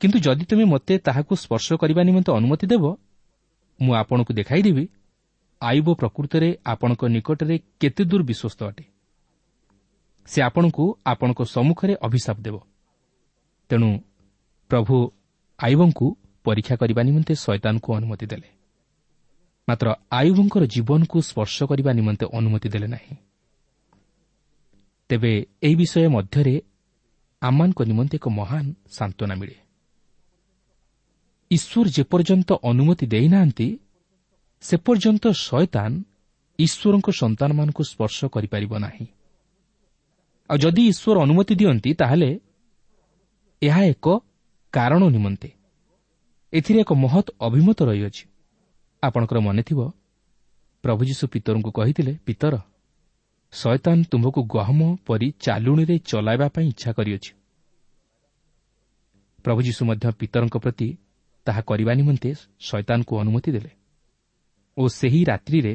କିନ୍ତୁ 0.00 0.18
ଯଦି 0.18 0.44
ତୁମେ 0.44 0.64
ମୋତେ 0.64 0.94
ତାହାକୁ 0.98 1.32
ସ୍ପର୍ଶ 1.36 1.68
କରିବା 1.72 2.02
ନିମନ୍ତେ 2.02 2.30
ଅନୁମତି 2.32 2.66
ଦେବ 2.66 2.84
ମୁଁ 3.80 3.92
ଆପଣଙ୍କୁ 3.94 4.32
ଦେଖାଇଦେବି 4.34 4.84
ଆୟୁବ 5.62 5.88
ପ୍ରକୃତରେ 5.94 6.48
ଆପଣଙ୍କ 6.66 7.02
ନିକଟରେ 7.14 7.56
କେତେ 7.80 8.02
ଦୂର 8.04 8.22
ବିଶ୍ୱସ୍ତ 8.22 8.60
ଅଟେ। 8.64 8.91
ସେ 10.26 10.42
ଆପଣଙ୍କୁ 10.42 10.98
ଆପଣଙ୍କ 11.06 11.42
ସମ୍ମୁଖରେ 11.42 11.96
ଅଭିଶାପ 12.02 12.36
ଦେବ। 12.40 12.60
ତେଣୁ 13.68 13.98
ପ୍ରଭୁ 14.68 15.10
ଆୟୁବଙ୍କୁ 15.58 16.16
ପରୀକ୍ଷା 16.44 16.76
କରିବା 16.76 17.02
ନିମନ୍ତେ 17.02 17.34
ଶୈତାନଙ୍କୁ 17.34 17.94
ଅନୁମତି 17.94 18.26
ଦେଲେ। 18.26 18.48
ମାତ୍ର 19.68 19.94
ଆୟୁବଙ୍କର 20.12 20.64
ଜୀବନକୁ 20.66 21.20
ସ୍ପର୍ଶ 21.20 21.62
କରିବା 21.62 21.92
ନିମନ୍ତେ 21.92 22.26
ଅନୁମତି 22.32 22.68
ଦେଲେ 22.68 22.86
ନାହିଁ। 22.86 23.16
ତେବେ 25.08 25.46
ଏହି 25.62 25.74
ବିଷୟ 25.74 26.08
ମଧ୍ୟରେ 26.08 26.62
ଆମମାନଙ୍କ 27.42 27.82
ନିମନ୍ତେ 27.82 28.16
ଏକ 28.16 28.28
ମହାନ 28.28 28.72
ସାନ୍ତ୍ୱନା 28.90 29.34
ମିଳେ। 29.34 29.56
ଈଶ୍ୱର 31.50 31.88
ଯେପର୍ଯ୍ୟନ୍ତ 31.88 32.52
ଅନୁମତି 32.62 33.06
ଦେଇନାହାନ୍ତି 33.06 33.78
ସେ 34.60 34.76
ପର୍ଯ୍ୟନ୍ତ 34.76 35.24
ଶୟତାନ 35.28 36.02
ଈଶ୍ୱରଙ୍କ 36.58 37.10
ସନ୍ତାନମାନଙ୍କୁ 37.10 37.82
ସ୍ପର୍ଶ 37.84 38.24
କରିପାରିବ 38.24 38.78
ନାହିଁ। 38.78 39.06
ଆଉ 40.50 40.56
ଯଦି 40.58 40.82
ଈଶ୍ୱର 40.92 41.16
ଅନୁମତି 41.24 41.54
ଦିଅନ୍ତି 41.60 41.90
ତାହେଲେ 41.94 42.30
ଏହା 43.62 43.82
ଏକ 43.84 44.06
କାରଣ 44.72 45.02
ନିମନ୍ତେ। 45.08 45.48
ଏଥିରେ 46.52 46.78
ଏକ 46.84 46.92
ମହତ୍ 46.94 47.28
ଅଭିମତ 47.46 47.78
ରହିଅଛି। 47.88 48.24
ଆପଣଙ୍କର 49.02 49.38
ମନେଥିବ 49.48 49.80
ପ୍ରଭୁ 50.84 51.02
ଯୀଶୁ 51.08 51.24
ପିତରଙ୍କୁ 51.32 51.70
କହିଥିଲେ 51.78 52.12
ପିତର 52.26 52.54
ଶୟତାନ 53.52 53.98
ତୁମ୍ଭକୁ 54.10 54.40
ଗହମ 54.54 54.80
ପରି 55.06 55.28
ଚାଲୁଣିରେ 55.44 55.96
ଚଲାଇବା 56.10 56.46
ପାଇଁ 56.54 56.66
ଇଚ୍ଛା 56.72 56.90
କରିଅଛି। 56.98 57.32
ପ୍ରଭୁ 59.44 59.60
ଯୀଶୁ 59.66 59.82
ମଧ୍ୟ 59.88 60.06
ପିତରଙ୍କ 60.20 60.56
ପ୍ରତି 60.64 60.88
ତାହା 61.46 61.60
କରିବା 61.68 61.92
ନିମନ୍ତେ 61.94 62.30
ଶୈତାନଙ୍କୁ 62.68 63.14
ଅନୁମତି 63.22 63.50
ଦେଲେ 63.56 63.72
ଓ 64.76 64.82
ସେହି 64.98 65.20
ରାତ୍ରିରେ 65.30 65.74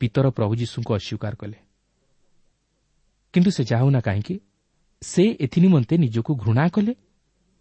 ପିତର 0.00 0.26
ପ୍ରଭୁ 0.36 0.52
ଯୀଶୁଙ୍କୁ 0.60 0.90
ଅସ୍ୱୀକାର 0.98 1.34
କଲେ। 1.36 1.58
କିନ୍ତୁ 3.34 3.50
ସେ 3.50 3.62
ଯାଉନା 3.64 4.00
କାହିଁକି 4.00 4.40
ସେ 5.02 5.24
ଏଥିନିମନ୍ତେ 5.40 5.96
ନିଜକୁ 5.96 6.32
ଘୃଣା 6.34 6.68
କଲେ 6.68 6.94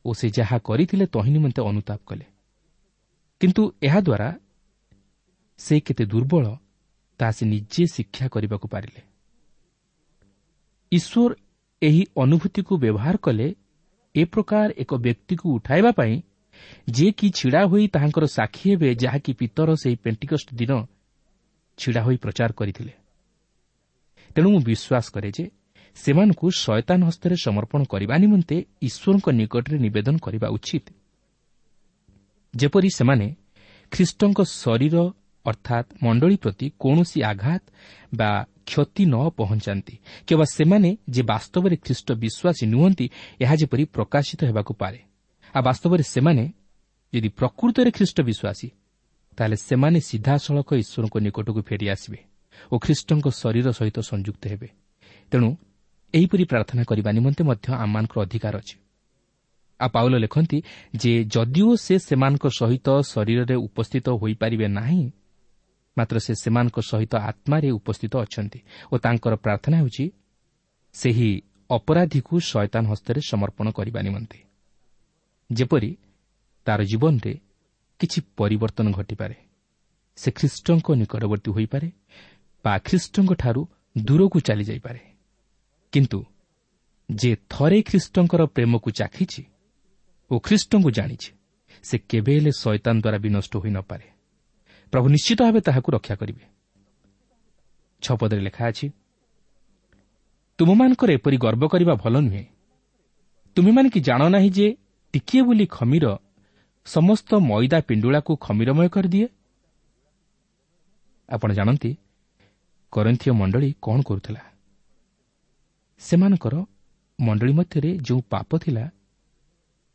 ଓ 0.06 0.14
ସେ 0.14 0.28
ଯାହା 0.30 0.58
କରିଥିଲେ 0.58 1.06
ତହିଁ 1.06 1.32
ନିମନ୍ତେ 1.32 1.62
ଅନୁତାପ 1.62 2.00
କଲେ। 2.06 2.26
କିନ୍ତୁ 3.42 3.62
ଏହାଦ୍ୱାରା 3.84 4.30
ସେ 5.58 5.80
କେତେ 5.80 6.06
ଦୁର୍ବଳ 6.06 6.46
ତାହା 7.20 7.32
ସେ 7.32 7.46
ନିଜେ 7.46 7.84
ଶିକ୍ଷା 7.86 8.28
କରିବାକୁ 8.28 8.68
ପାରିଲେ। 8.68 9.02
ଈଶ୍ୱର 10.92 11.36
ଏହି 11.82 12.04
ଅନୁଭୂତିକୁ 12.16 12.74
ବ୍ୟବହାର 12.78 13.16
କଲେ 13.18 13.48
ଏ 14.16 14.24
ପ୍ରକାର 14.26 14.70
ଏକ 14.78 14.92
ବ୍ୟକ୍ତିକୁ 14.96 15.46
ଉଠାଇବା 15.56 15.92
ପାଇଁ 15.92 16.22
ଯିଏକି 16.90 17.28
ଛିଡ଼ା 17.30 17.62
ହୋଇ 17.66 17.88
ତାହାଙ୍କର 17.88 18.26
ସାକ୍ଷୀ 18.26 18.66
ହେବେ 18.72 18.90
ଯାହାକି 18.96 19.32
ପିତର 19.34 19.70
ସେହି 19.76 19.96
ପେଣ୍ଟିକଷ୍ଟ 19.96 20.48
ଦିନ 20.54 20.72
ଛିଡ଼ା 21.78 22.02
ହୋଇ 22.04 22.18
ପ୍ରଚାର 22.18 22.52
କରିଥିଲେ। 22.52 22.94
ତେଣୁ 24.36 24.50
ମୁଁ 24.50 24.62
ବିଶ୍ୱାସ 24.70 25.06
କରେ 25.14 25.30
ଯେ 25.32 25.46
ସେମାନଙ୍କୁ 25.96 26.48
ଶୟତାନ 26.52 27.00
ହସ୍ତରେ 27.10 27.36
ସମର୍ପଣ 27.36 27.82
କରିବା 27.84 28.16
ନିମନ୍ତେ 28.18 28.56
ଈଶ୍ୱରଙ୍କ 28.82 29.28
ନିକଟରେ 29.40 29.78
ନିବେଦନ 29.78 30.16
କରିବା 30.18 30.48
ଉଚିତ। 30.56 30.86
ଯେପରି 32.54 32.90
ସେମାନେ 33.00 33.28
ଖ୍ରୀଷ୍ଟଙ୍କ 33.92 34.40
ଶରୀର 34.62 34.96
ଅର୍ଥାତ୍ 35.46 35.88
ମଣ୍ଡଳୀ 36.04 36.38
ପ୍ରତି 36.44 36.68
କୌଣସି 36.80 37.20
ଆଘାତ 37.24 37.64
ବା 38.16 38.32
କ୍ଷତି 38.68 39.04
ନ 39.06 39.16
ପହଞ୍ଚାନ୍ତି 39.40 39.96
କିମ୍ବା 40.28 40.46
ସେମାନେ 40.58 40.90
ଯେ 41.10 41.22
ବାସ୍ତବରେ 41.24 41.76
ଖ୍ରୀଷ୍ଟ 41.86 42.08
ବିଶ୍ୱାସୀ 42.24 42.66
ନୁହନ୍ତି 42.74 43.06
ଏହା 43.44 43.56
ଯେପରି 43.62 43.84
ପ୍ରକାଶିତ 43.96 44.40
ହେବାକୁ 44.50 44.72
ପାରେ। 44.82 45.00
ଆଉ 45.56 45.62
ବାସ୍ତବରେ 45.68 46.04
ସେମାନେ 46.14 46.44
ଯଦି 47.14 47.30
ପ୍ରକୃତରେ 47.40 47.90
ଖ୍ରୀଷ୍ଟ 47.98 48.18
ବିଶ୍ୱାସୀ 48.30 48.68
ତାହେଲେ 49.38 49.58
ସେମାନେ 49.70 50.00
ସିଧାସଳଖ 50.10 50.70
ଈଶ୍ୱରଙ୍କ 50.84 51.16
ନିକଟକୁ 51.26 51.62
ଫେରିଆସିବେ 51.70 52.20
ଓ 52.72 52.76
ଖ୍ରୀଷ୍ଟଙ୍କ 52.84 53.26
ଶରୀର 53.42 53.68
ସହିତ 53.80 53.98
ସଂଯୁକ୍ତ 54.12 54.44
ହେବେ। 54.52 54.68
ତେଣୁ 55.32 55.50
ଏହିପରି 56.14 56.44
ପ୍ରାର୍ଥନା 56.44 56.84
କରିବା 56.84 57.10
ନିମନ୍ତେ 57.12 57.44
ମଧ୍ୟ 57.44 57.68
ଆମମାନଙ୍କର 57.84 58.20
ଅଧିକାର 58.26 58.54
ଅଛି। 58.58 58.76
ଆଉ 59.80 59.90
ପାଉଲ 59.90 60.14
ଲେଖନ୍ତି 60.18 60.58
ଯେ 60.96 61.12
ଯଦିଓ 61.26 61.70
ସେ 61.76 61.96
ସେମାନଙ୍କ 62.00 62.46
ସହିତ 62.60 62.88
ଶରୀରରେ 63.12 63.56
ଉପସ୍ଥିତ 63.68 64.08
ହୋଇପାରିବେ 64.22 64.68
ନାହିଁ 64.68 65.04
ମାତ୍ର 65.98 66.16
ସେ 66.20 66.34
ସେମାନଙ୍କ 66.44 66.78
ସହିତ 66.82 67.14
ଆତ୍ମାରେ 67.32 67.70
ଉପସ୍ଥିତ 67.72 68.14
ଅଛନ୍ତି 68.26 68.60
ଓ 68.92 68.96
ତାଙ୍କର 68.98 69.34
ପ୍ରାର୍ଥନା 69.36 69.76
ହେଉଛି 69.78 70.06
ସେହି 70.94 71.30
ଅପରାଧୀକୁ 71.70 72.36
ଶୟତାନ 72.40 72.84
ହସ୍ତରେ 72.92 73.20
ସମର୍ପଣ 73.22 73.68
କରିବା 73.72 74.00
ନିମନ୍ତେ। 74.02 74.40
ଯେପରି 75.50 75.92
ତା'ର 76.68 76.82
ଜୀବନରେ 76.84 77.34
କିଛି 78.00 78.20
ପରିବର୍ତ୍ତନ 78.38 78.88
ଘଟିପାରେ। 78.92 79.36
ସେ 80.18 80.30
ଖ୍ରୀଷ୍ଟଙ୍କ 80.32 80.88
ନିକଟବର୍ତ୍ତୀ 80.92 81.50
ହୋଇପାରେ 81.52 81.88
ବା 82.66 82.74
ଖ୍ରୀଷ୍ଟଙ୍କଠାରୁ 82.86 83.62
ଦୂରକୁ 83.98 84.38
ଚାଲିଯାଇପାରେ। 84.40 85.11
କିନ୍ତୁ 85.94 86.20
ଯେ 87.10 87.32
ଥରେ 87.50 87.80
ଖ୍ରୀଷ୍ଟଙ୍କର 87.82 88.42
ପ୍ରେମକୁ 88.56 88.90
ଚାଖିଛି 88.92 89.44
ଓ 90.32 90.34
ଖ୍ରୀଷ୍ଟଙ୍କୁ 90.40 90.90
ଜାଣିଛି 90.92 91.32
ସେ 91.84 91.96
କେବେ 92.10 92.32
ହେଲେ 92.38 92.52
ଶୈତାନ 92.62 92.96
ଦ୍ୱାରା 93.04 93.18
ବିନଷ୍ଟ 93.26 93.54
ହୋଇନପାରେ 93.64 94.08
ପ୍ରଭୁ 94.94 95.08
ନିଶ୍ଚିତ 95.16 95.40
ଭାବେ 95.42 95.60
ତାହାକୁ 95.68 95.90
ରକ୍ଷା 95.92 96.16
କରିବେ। 96.16 96.44
ଛପଦରେ 98.02 98.42
ଲେଖା 98.42 98.64
ଅଛି 98.68 98.88
ତୁମମାନଙ୍କର 100.60 101.10
ଏପରି 101.12 101.38
ଗର୍ବ 101.38 101.64
କରିବା 101.68 101.94
ଭଲ 101.96 102.16
ନୁହେଁ। 102.20 102.46
ତୁମେମାନେ 103.56 103.88
କି 103.90 104.00
ଜାଣ 104.00 104.22
ନାହିଁ 104.30 104.50
ଯେ 104.58 104.68
ଟିକିଏ 105.14 105.42
ବୋଲି 105.48 105.66
ଖମିର 105.78 106.06
ସମସ୍ତ 106.88 107.30
ମଇଦା 107.50 107.80
ପିଣ୍ଡୁଳାକୁ 107.88 108.32
ଖମିରମୟ 108.38 108.88
କରିଦିଏ? 108.90 109.28
ଆପଣ 111.30 111.50
ଜାଣନ୍ତି 111.54 111.92
କରନ୍ଥୀୟ 112.94 113.32
ମଣ୍ଡଳୀ 113.32 113.70
କ'ଣ 113.82 113.98
କରୁଥିଲା? 114.02 114.42
ସେମାନଙ୍କର 116.02 116.56
ମଣ୍ଡଳୀ 117.20 117.54
ମଧ୍ୟରେ 117.54 117.92
ଯେଉଁ 118.08 118.22
ପାପ 118.32 118.50
ଥିଲା 118.64 118.86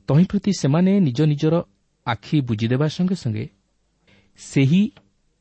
ତହିଁ 0.09 0.25
ପ୍ରତି 0.31 0.51
ସେମାନେ 0.63 0.93
ନିଜ 1.01 1.19
ନିଜର 1.33 1.55
ଆଖି 2.07 2.37
ବୁଝିଦେବା 2.49 2.87
ସଙ୍ଗେ 2.97 3.17
ସଙ୍ଗେ 3.23 3.45
ସେହି 4.39 4.83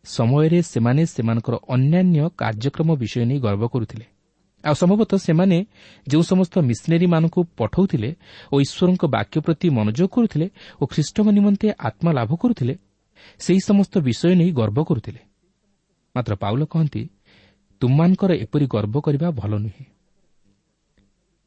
ସମୟରେ 0.03 0.59
ସେମାନେ 0.71 1.01
ସେମାନଙ୍କର 1.05 1.55
ଅନ୍ୟାନ୍ୟ 1.75 2.19
କାର୍ଯ୍ୟକ୍ରମ 2.41 2.89
ବିଷୟ 3.01 3.23
ନେଇ 3.29 3.39
ଗର୍ବ 3.39 3.63
କରୁଥିଲେ। 3.73 4.05
ଆଉ 4.63 4.75
ସମ୍ଭବତଃ 4.81 5.17
ସେମାନେ 5.27 5.57
ଯେଉଁ 6.07 6.23
ସମସ୍ତ 6.31 6.53
ମିଶନେରୀମାନଙ୍କୁ 6.69 7.39
ପଠାଉଥିଲେ 7.59 8.09
ଓ 8.53 8.55
ଈଶ୍ୱରଙ୍କ 8.65 9.03
ବାକ୍ୟ 9.15 9.37
ପ୍ରତି 9.45 9.67
ମନୋଯୋଗ 9.77 10.09
କରୁଥିଲେ 10.15 10.47
ଓ 10.81 10.83
ଖ୍ରୀଷ୍ଟଙ୍କ 10.91 11.27
ନିମନ୍ତେ 11.37 11.67
ଆତ୍ମା 11.87 12.11
ଲାଭ 12.17 12.31
କରୁଥିଲେ 12.41 12.73
ସେହି 13.39 13.61
ସମସ୍ତ 13.69 13.93
ବିଷୟ 14.07 14.31
ନେଇ 14.39 14.51
ଗର୍ବ 14.59 14.77
କରୁଥିଲେ। 14.89 15.21
ମାତ୍ର 16.15 16.33
ପାଉଲ 16.43 16.61
କହନ୍ତି 16.73 17.01
ତୁମମାନଙ୍କର 17.81 18.31
ଏପରି 18.43 18.65
ଗର୍ବ 18.75 18.95
କରିବା 19.05 19.27
ଭଲ 19.39 19.53
ନୁହେଁ। 19.65 19.85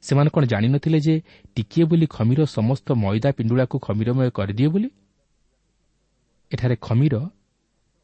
ସେମାନେ 0.03 0.31
କ'ଣ 0.35 0.43
ଜାଣିନଥିଲେ 0.45 0.99
ଯେ 1.01 1.15
ଟିକିଏ 1.57 1.85
ବୋଲି 1.91 2.07
ଖମିର 2.07 2.41
ସମସ୍ତ 2.47 2.87
ମଇଦା 2.95 3.31
ପିଣ୍ଡୁଳାକୁ 3.39 3.77
ଖମିରମୟ 3.87 4.29
କରିଦିଏ 4.31 4.69
ବୋଲି? 4.69 4.89
ଏଠାରେ 6.53 6.77
ଖମିର 6.81 7.15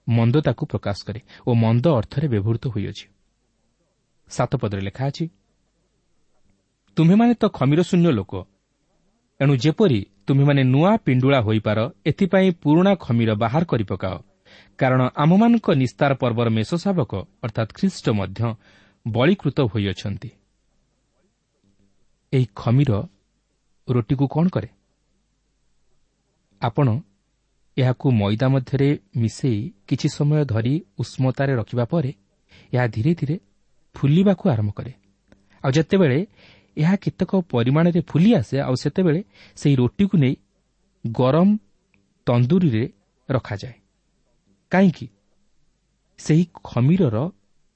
ମନ୍ଦତାକୁ 0.07 0.63
ପ୍ରକାଶ 0.67 0.99
କରେ 1.07 1.21
ଓ 1.47 1.51
ମନ୍ଦ 1.55 1.85
ଅର୍ଥରେ 1.99 2.27
ବ୍ୟବହୃତ 2.29 2.65
ହୋଇଅଛି। 2.75 3.07
ସାତପଦରେ 4.31 4.83
ଲେଖା 4.89 5.05
ଅଛି 5.07 5.25
ତୁମେମାନେ 6.97 7.33
ତ 7.35 7.45
ଖମିର 7.59 7.81
ଶୂନ୍ୟ 7.83 8.11
ଲୋକ। 8.19 8.33
ଏଣୁ 9.41 9.55
ଯେପରି 9.57 10.01
ତୁମେମାନେ 10.27 10.63
ନୂଆ 10.65 10.93
ପିଣ୍ଡୁଳା 11.05 11.39
ହୋଇପାର 11.47 11.79
ଏଥିପାଇଁ 12.07 12.49
ପୁରୁଣା 12.63 12.93
ଖମିର 13.05 13.31
ବାହାର 13.35 13.63
କରି 13.65 13.85
ପକାଅ 13.85 14.17
କାରଣ 14.79 15.01
ଆମମାନଙ୍କ 15.23 15.67
ନିସ୍ତାର 15.83 16.13
ପର୍ବର 16.23 16.49
ମେଷ 16.51 16.71
ଶାବକ 16.85 17.13
ଅର୍ଥାତ୍ 17.45 17.71
ଖ୍ରୀଷ୍ଟ 17.77 18.07
ମଧ୍ୟ 18.19 18.41
ବଳୀକୃତ 19.07 19.59
ହୋଇଅଛନ୍ତି। 19.73 20.31
ଏହି 22.35 22.47
ଖମିର 22.57 22.93
ରୁଟିକୁ 23.89 24.27
କ'ଣ 24.27 24.49
କରେ? 24.49 24.69
ଆପଣ 26.63 26.89
ଏହାକୁ 27.77 28.07
ମଇଦା 28.11 28.49
ମଧ୍ୟରେ 28.49 28.89
ମିଶାଇ 29.17 29.73
କିଛି 29.89 30.09
ସମୟ 30.09 30.45
ଧରି 30.45 30.75
ଉଷ୍ମତାରେ 30.99 31.53
ରଖିବା 31.55 31.85
ପରେ 31.85 32.13
ଏହା 32.73 32.87
ଧୀରେ 32.87 33.15
ଧୀରେ 33.15 33.37
ଫୁଲିବାକୁ 33.95 34.45
ଆରମ୍ଭ 34.51 34.71
କରେ। 34.71 34.93
ଆଉ 35.65 35.71
ଯେତେବେଳେ 35.71 36.19
ଏହା 36.77 36.97
କେତେକ 36.97 37.31
ପରିମାଣରେ 37.51 38.01
ଫୁଲି 38.01 38.31
ଆସେ 38.35 38.57
ଆଉ 38.61 38.75
ସେତେବେଳେ 38.75 39.21
ସେହି 39.57 39.75
ରୁଟିକୁ 39.75 40.17
ନେଇ 40.19 40.35
ଗରମ 41.13 41.49
ତନ୍ଦୁରୀରେ 42.27 42.85
ରଖାଯାଏ। 43.31 43.77
କାହିଁକି? 44.71 45.07
ସେହି 46.19 46.45
ଖମିରର 46.65 47.17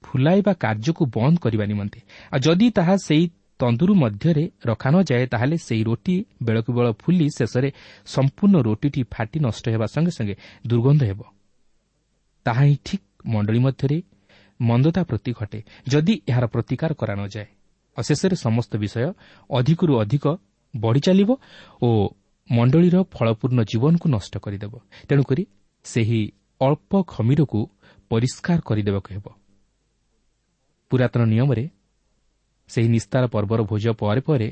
ଫୁଲାଇବା 0.04 0.52
କାର୍ଯ୍ୟକୁ 0.54 1.02
ବନ୍ଦ 1.06 1.36
କରିବା 1.38 1.64
ନିମନ୍ତେ। 1.64 2.00
ଆଉ 2.32 2.38
ଯଦି 2.38 2.70
ତାହା 2.70 2.94
ସେହି 2.96 3.24
ତନ୍ଦୁରୁ 3.60 3.92
ମଧ୍ୟରେ 3.94 4.44
ରଖା 4.64 4.88
ନଯାଏ 4.90 5.24
ତାହେଲେ 5.26 5.56
ସେହି 5.58 5.82
ରୋଟି 5.82 6.14
ବେଳକୁ 6.42 6.70
ବେଳ 6.72 6.86
ଫୁଲି 6.92 7.26
ଶେଷରେ 7.38 7.70
ସମ୍ପୂର୍ଣ୍ଣ 8.06 8.56
ରୋଟିଟି 8.68 9.00
ଫାଟି 9.14 9.38
ନଷ୍ଟ 9.46 9.64
ହେବା 9.74 9.86
ସଙ୍ଗେ 9.94 10.12
ସଙ୍ଗେ 10.18 10.34
ଦୁର୍ଗନ୍ଧ 10.66 11.02
ହେବ। 11.10 11.20
ତାହା 12.46 12.62
ହିଁ 12.62 12.76
ଠିକ୍ 12.84 13.04
ମଣ୍ଡଳୀ 13.26 13.60
ମଧ୍ୟରେ 13.66 13.98
ମନ୍ଦତା 14.60 15.02
ପ୍ରତି 15.04 15.30
ଘଟେ 15.32 15.60
ଯଦି 15.86 16.14
ଏହାର 16.30 16.44
ପ୍ରତିକାର 16.46 16.90
କରା 17.00 17.14
ନଯାଏ 17.14 17.48
ଆଉ 17.96 18.02
ଶେଷରେ 18.02 18.36
ସମସ୍ତ 18.36 18.72
ବିଷୟ 18.76 19.10
ଅଧିକରୁ 19.50 19.92
ଅଧିକ 20.02 20.24
ବଢ଼ି 20.74 21.00
ଚାଲିବ 21.00 21.30
ଓ 21.82 21.88
ମଣ୍ଡଳୀର 22.50 22.96
ଫଳପୂର୍ଣ୍ଣ 23.14 23.60
ଜୀବନକୁ 23.70 24.06
ନଷ୍ଟ 24.08 24.34
କରିଦେବ। 24.38 24.72
ତେଣୁକରି 25.08 25.42
ସେହି 25.84 26.20
ଅଳ୍ପ 26.60 26.92
ଖମିରକୁ 27.06 27.60
ପରିଷ୍କାର 28.10 28.58
କରିଦେବାକୁ 28.68 29.08
ହେବ। 29.14 29.26
ପୁରାତନ 30.90 31.22
ନିୟମରେ 31.24 31.64
ସେହି 32.68 32.88
ନିସ୍ତାର 32.88 33.24
ପର୍ବର 33.26 33.60
ଭୋଜ 33.62 33.84
ପରେ 34.00 34.20
ପରେ 34.20 34.48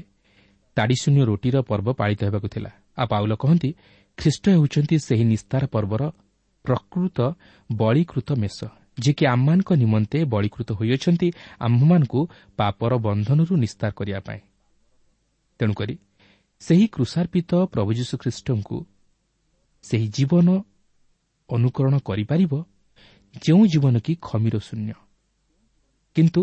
ତାଡ଼ିଶୂନ୍ୟ 0.76 1.22
ରୁଟିର 1.24 1.56
ପର୍ବ 1.62 1.88
ପାଳିତ 1.92 2.20
ହେବାକୁ 2.24 2.48
ଥିଲା। 2.48 2.70
ଆଉ 2.96 3.06
ପାଉଲ 3.06 3.32
କହନ୍ତି 3.34 3.70
ଖ୍ରୀଷ୍ଟ 4.18 4.44
ହେଉଛନ୍ତି 4.48 4.96
ସେହି 4.98 5.24
ନିସ୍ତାର 5.24 5.62
ପର୍ବର 5.66 6.02
ପ୍ରକୃତ 6.64 7.18
ବଳୀକୃତ 7.70 8.28
ମେଷ 8.32 8.58
ଯିଏକି 9.02 9.24
ଆମମାନଙ୍କ 9.26 9.70
ନିମନ୍ତେ 9.72 10.18
ବଳୀକୃତ 10.24 10.68
ହୋଇଅଛନ୍ତି 10.72 11.28
ଆମ୍ଭମାନଙ୍କୁ 11.60 12.20
ପାପର 12.56 12.92
ବନ୍ଧନରୁ 12.96 13.52
ନିସ୍ତାର 13.56 13.90
କରିବା 13.92 14.20
ପାଇଁ। 14.20 14.40
ତେଣୁକରି 15.60 15.94
ସେହି 16.60 16.86
କୃଷାର୍ପିତ 16.86 17.50
ପ୍ରଭୁ 17.72 17.90
ଯୀଶୁଖ୍ରୀଷ୍ଟଙ୍କୁ 17.92 18.78
ସେହି 19.84 20.06
ଜୀବନ 20.08 20.48
ଅନୁକରଣ 21.50 21.94
କରିପାରିବ 21.98 22.52
ଯେଉଁ 23.46 23.62
ଜୀବନ 23.66 23.94
କି 23.98 24.12
ଖମିର 24.22 24.56
ଶୂନ୍ୟ। 24.58 24.92
କିନ୍ତୁ 26.16 26.42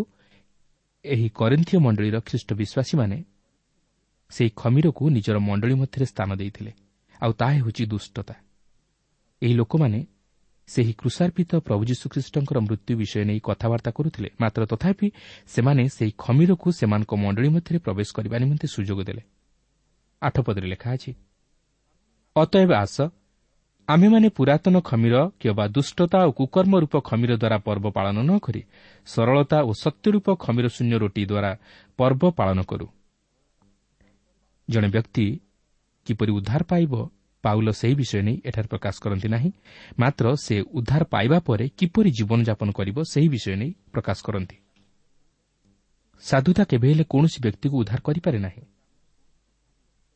ଏହି 1.06 1.30
କରିନ୍ଥୀୟ 1.30 1.78
ମଣ୍ଡଳୀର 1.80 2.20
ଖ୍ରୀଷ୍ଟ 2.20 2.54
ବିଶ୍ୱାସୀମାନେ 2.54 3.18
ସେହି 4.30 4.52
ଖମିରକୁ 4.56 5.04
ନିଜର 5.10 5.38
ମଣ୍ଡଳୀ 5.40 5.74
ମଧ୍ୟରେ 5.74 6.06
ସ୍ଥାନ 6.06 6.30
ଦେଇଥିଲେ। 6.36 6.72
ଆଉ 7.22 7.32
ତାହା 7.34 7.52
ହେଉଛି 7.52 7.84
ଦୁଷ୍ଟତା। 7.86 8.34
ଏହି 9.42 9.54
ଲୋକମାନେ 9.54 10.00
ସେହି 10.68 10.94
କୃଷାର୍ପିତ 10.94 11.52
ପ୍ରଭୁ 11.56 11.84
ଯୀଶୁଖ୍ରୀଷ୍ଟଙ୍କର 11.86 12.58
ମୃତ୍ୟୁ 12.60 12.94
ବିଷୟ 12.96 13.24
ନେଇ 13.26 13.40
କଥାବାର୍ତ୍ତା 13.44 13.92
କରୁଥିଲେ। 13.92 14.30
ମାତ୍ର 14.42 14.62
ତଥାପି 14.66 15.08
ସେମାନେ 15.48 15.84
ସେହି 15.90 16.12
ଖମିରକୁ 16.18 16.68
ସେମାନଙ୍କ 16.72 17.12
ମଣ୍ଡଳୀ 17.14 17.50
ମଧ୍ୟରେ 17.56 17.78
ପ୍ରବେଶ 17.86 18.10
କରିବା 18.16 18.38
ନିମନ୍ତେ 18.40 18.68
ସୁଯୋଗ 18.68 19.00
ଦେଲେ। 19.04 19.22
ଆଠ 20.22 20.36
ପଦରେ 20.40 20.68
ଲେଖା 20.68 20.90
ଅଛି 20.96 21.12
ଅତଏବ 22.36 22.72
ଆସ 22.74 22.98
ଆମ୍ଭେମାନେ 23.88 24.28
ପୁରାତନ 24.30 24.76
ଖମିର 24.80 25.16
କିମ୍ବା 25.40 25.66
ଦୁଷ୍ଟତା 25.68 26.20
ଓ 26.28 26.32
କୁକର୍ମ 26.32 26.74
ରୂପ 26.84 26.96
ଖମିର 27.10 27.32
ଦ୍ୱାରା 27.36 27.58
ପର୍ବ 27.68 27.86
ପାଳନ 27.98 28.18
ନ 28.24 28.32
କରି 28.40 28.62
ସରଳତା 29.08 29.58
ଓ 29.70 29.72
ସତ୍ୟରୂପ 29.84 30.28
ଖମିର 30.40 30.66
ଶୂନ୍ୟ 30.76 30.96
ରୋଟି 31.04 31.24
ଦ୍ୱାରା 31.26 31.52
ପର୍ବ 32.00 32.22
ପାଳନ 32.40 32.60
କରୁ। 32.64 32.88
ଜଣେ 34.70 34.88
ବ୍ୟକ୍ତି 34.88 35.26
କିପରି 36.08 36.32
ଉଦ୍ଧାର 36.32 36.62
ପାଇବ 36.64 36.94
ପାଉଲ 37.44 37.68
ସେହି 37.72 37.96
ବିଷୟ 38.00 38.22
ନେଇ 38.28 38.38
ଏଠାରେ 38.48 38.68
ପ୍ରକାଶ 38.68 38.96
କରନ୍ତି 39.04 39.28
ନାହିଁ 39.36 39.52
ମାତ୍ର 40.00 40.26
ସେ 40.46 40.56
ଉଦ୍ଧାର 40.78 41.04
ପାଇବା 41.04 41.38
ପରେ 41.48 41.66
କିପରି 41.80 42.10
ଜୀବନଯାପନ 42.18 42.70
କରିବ 42.72 42.98
ସେହି 43.12 43.28
ବିଷୟ 43.36 43.56
ନେଇ 43.62 43.72
ପ୍ରକାଶ 43.94 44.18
କରନ୍ତି। 44.28 44.58
ସାଧୁତା 46.24 46.64
କେବେ 46.64 46.88
ହେଲେ 46.92 47.06
କୌଣସି 47.10 47.38
ବ୍ୟକ୍ତିକୁ 47.46 47.76
ଉଦ୍ଧାର 47.82 48.00
କରିପାରେ 48.08 48.40
ନାହିଁ। 48.40 48.64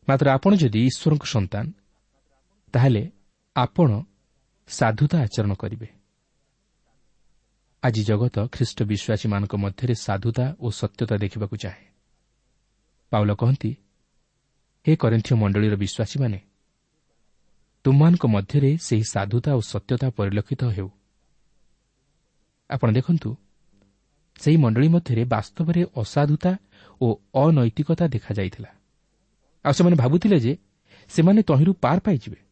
ମାତ୍ର 0.08 0.26
ଆପଣ 0.38 0.52
ଯଦି 0.56 0.80
ଈଶ୍ୱରଙ୍କ 0.90 1.26
ସନ୍ତାନ 1.36 1.66
ତାହେଲେ 2.74 3.04
ଆପଣ 3.58 4.02
ସାଧୁତା 4.68 5.18
ଆଚରଣ 5.22 5.54
କରିବେ। 5.54 5.88
ଆଜି 7.84 8.04
ଜଗତ 8.04 8.48
ଖ୍ରୀଷ୍ଟ 8.52 8.84
ବିଶ୍ୱାସୀମାନଙ୍କ 8.84 9.56
ମଧ୍ୟରେ 9.56 9.96
ସାଧୁତା 9.96 10.56
ଓ 10.60 10.70
ସତ୍ୟତା 10.70 11.18
ଦେଖିବାକୁ 11.18 11.56
ଚାହେଁ। 11.58 11.86
ପାଉଲ 13.12 13.34
କହନ୍ତି 13.34 13.72
ହେ 14.86 14.96
କରିନ୍ଥୀୟ 14.96 15.36
ମଣ୍ଡଳୀର 15.36 15.76
ବିଶ୍ୱାସୀମାନେ 15.76 16.40
ତୁମମାନଙ୍କ 17.84 18.26
ମଧ୍ୟରେ 18.26 18.78
ସେହି 18.78 19.04
ସାଧୁତା 19.04 19.52
ଓ 19.56 19.60
ସତ୍ୟତା 19.60 20.10
ପରିଲକ୍ଷିତ 20.10 20.64
ହେଉ। 20.64 20.90
ଆପଣ 22.70 22.92
ଦେଖନ୍ତୁ 22.92 23.30
ସେହି 24.40 24.58
ମଣ୍ଡଳୀ 24.58 24.88
ମଧ୍ୟରେ 24.88 25.24
ବାସ୍ତବରେ 25.26 25.82
ଅସାଧୁତା 25.98 26.52
ଓ 27.02 27.08
ଅନୈତିକତା 27.34 28.08
ଦେଖାଯାଇଥିଲା। 28.08 28.70
ଆଉ 29.66 29.74
ସେମାନେ 29.74 29.96
ଭାବୁଥିଲେ 29.96 30.40
ଯେ 30.40 30.58
ସେମାନେ 31.10 31.42
ତହିଁରୁ 31.44 31.74
ପାର 31.74 32.00
ପାଇଯିବେ। 32.00 32.47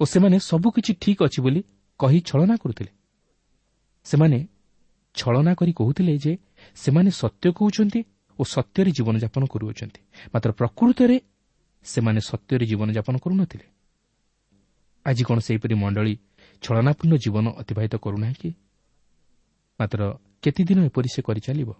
ଓ 0.00 0.02
ସେମାନେ 0.04 0.36
ସବୁକିଛି 0.40 0.92
ଠିକ୍ 1.02 1.20
ଅଛି 1.22 1.40
ବୋଲି 1.44 1.60
କହି 2.00 2.18
ଛଳନା 2.20 2.54
କରୁଥିଲେ। 2.56 2.92
ସେମାନେ 4.06 4.38
ଛଳନା 5.14 5.52
କରି 5.54 5.72
କହୁଥିଲେ 5.72 6.14
ଯେ 6.18 6.32
ସେମାନେ 6.76 7.10
ସତ୍ୟ 7.10 7.46
କହୁଛନ୍ତି 7.58 8.00
ଓ 8.38 8.42
ସତ୍ୟରେ 8.44 8.90
ଜୀବନଯାପନ 8.90 9.42
କରୁଅଛନ୍ତି 9.52 10.00
ମାତ୍ର 10.34 10.50
ପ୍ରକୃତରେ 10.52 11.16
ସେମାନେ 11.86 12.20
ସତ୍ୟରେ 12.20 12.64
ଜୀବନଯାପନ 12.66 13.14
କରୁନଥିଲେ। 13.18 13.66
ଆଜି 15.06 15.22
କ'ଣ 15.24 15.38
ସେହିପରି 15.38 15.74
ମଣ୍ଡଳୀ 15.74 16.14
ଛଳନାପୂର୍ଣ୍ଣ 16.62 17.14
ଜୀବନ 17.24 17.46
ଅତିବାହିତ 17.60 17.94
କରୁନାହିଁ 17.96 18.36
କି? 18.42 18.50
ମାତ୍ର 19.80 20.00
କେତେଦିନ 20.42 20.78
ଏପରି 20.88 21.08
ସେ 21.14 21.20
କରିଚାଲିବ? 21.22 21.70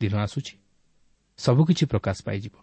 ଦିନ 0.00 0.14
ଆସୁଛି 0.16 0.54
ସବୁକିଛି 1.38 1.84
ପ୍ରକାଶ 1.92 2.16
ପାଇଯିବ। 2.26 2.54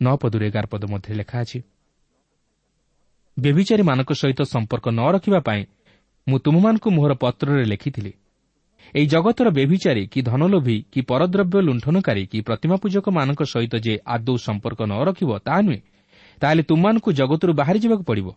ନଅ 0.00 0.14
ପଦରୁ 0.22 0.42
ଏଗାର 0.48 0.66
ପଦ 0.66 0.82
ମଧ୍ୟରେ 0.92 1.14
ଲେଖା 1.14 1.36
ଅଛି 1.44 1.58
ବ୍ୟଭିଚାରୀମାନଙ୍କ 3.42 4.10
ସହିତ 4.12 4.40
ସମ୍ପର୍କ 4.54 4.86
ନ 4.88 5.00
ରଖିବା 5.14 5.40
ପାଇଁ 5.48 5.62
ମୁଁ 6.26 6.38
ତୁମମାନଙ୍କୁ 6.44 6.88
ମୋହର 6.96 7.12
ପତ୍ରରେ 7.22 7.64
ଲେଖିଥିଲି। 7.72 8.12
ଏହି 8.94 9.06
ଜଗତର 9.06 9.48
ବ୍ୟଭିଚାରୀ 9.56 10.02
କି 10.12 10.20
ଧନଲୋଭୀ 10.22 10.76
କି 10.92 11.00
ପରଦ୍ରବ୍ୟ 11.10 11.58
ଲୁଣ୍ଠନକାରୀ 11.66 12.22
କି 12.32 12.38
ପ୍ରତିମା 12.48 12.76
ପୂଜକମାନଙ୍କ 12.82 13.42
ସହିତ 13.52 13.74
ଯେ 13.86 13.94
ଆଦୌ 14.14 14.34
ସମ୍ପର୍କ 14.46 14.80
ନ 14.90 14.92
ରଖିବ 15.08 15.30
ତାହା 15.46 15.60
ନୁହେଁ 15.66 15.80
ତାହେଲେ 16.40 16.62
ତୁମମାନଙ୍କୁ 16.70 17.10
ଜଗତରୁ 17.20 17.52
ବାହାରି 17.60 17.78
ଯିବାକୁ 17.84 18.04
ପଡ଼ିବ। 18.10 18.28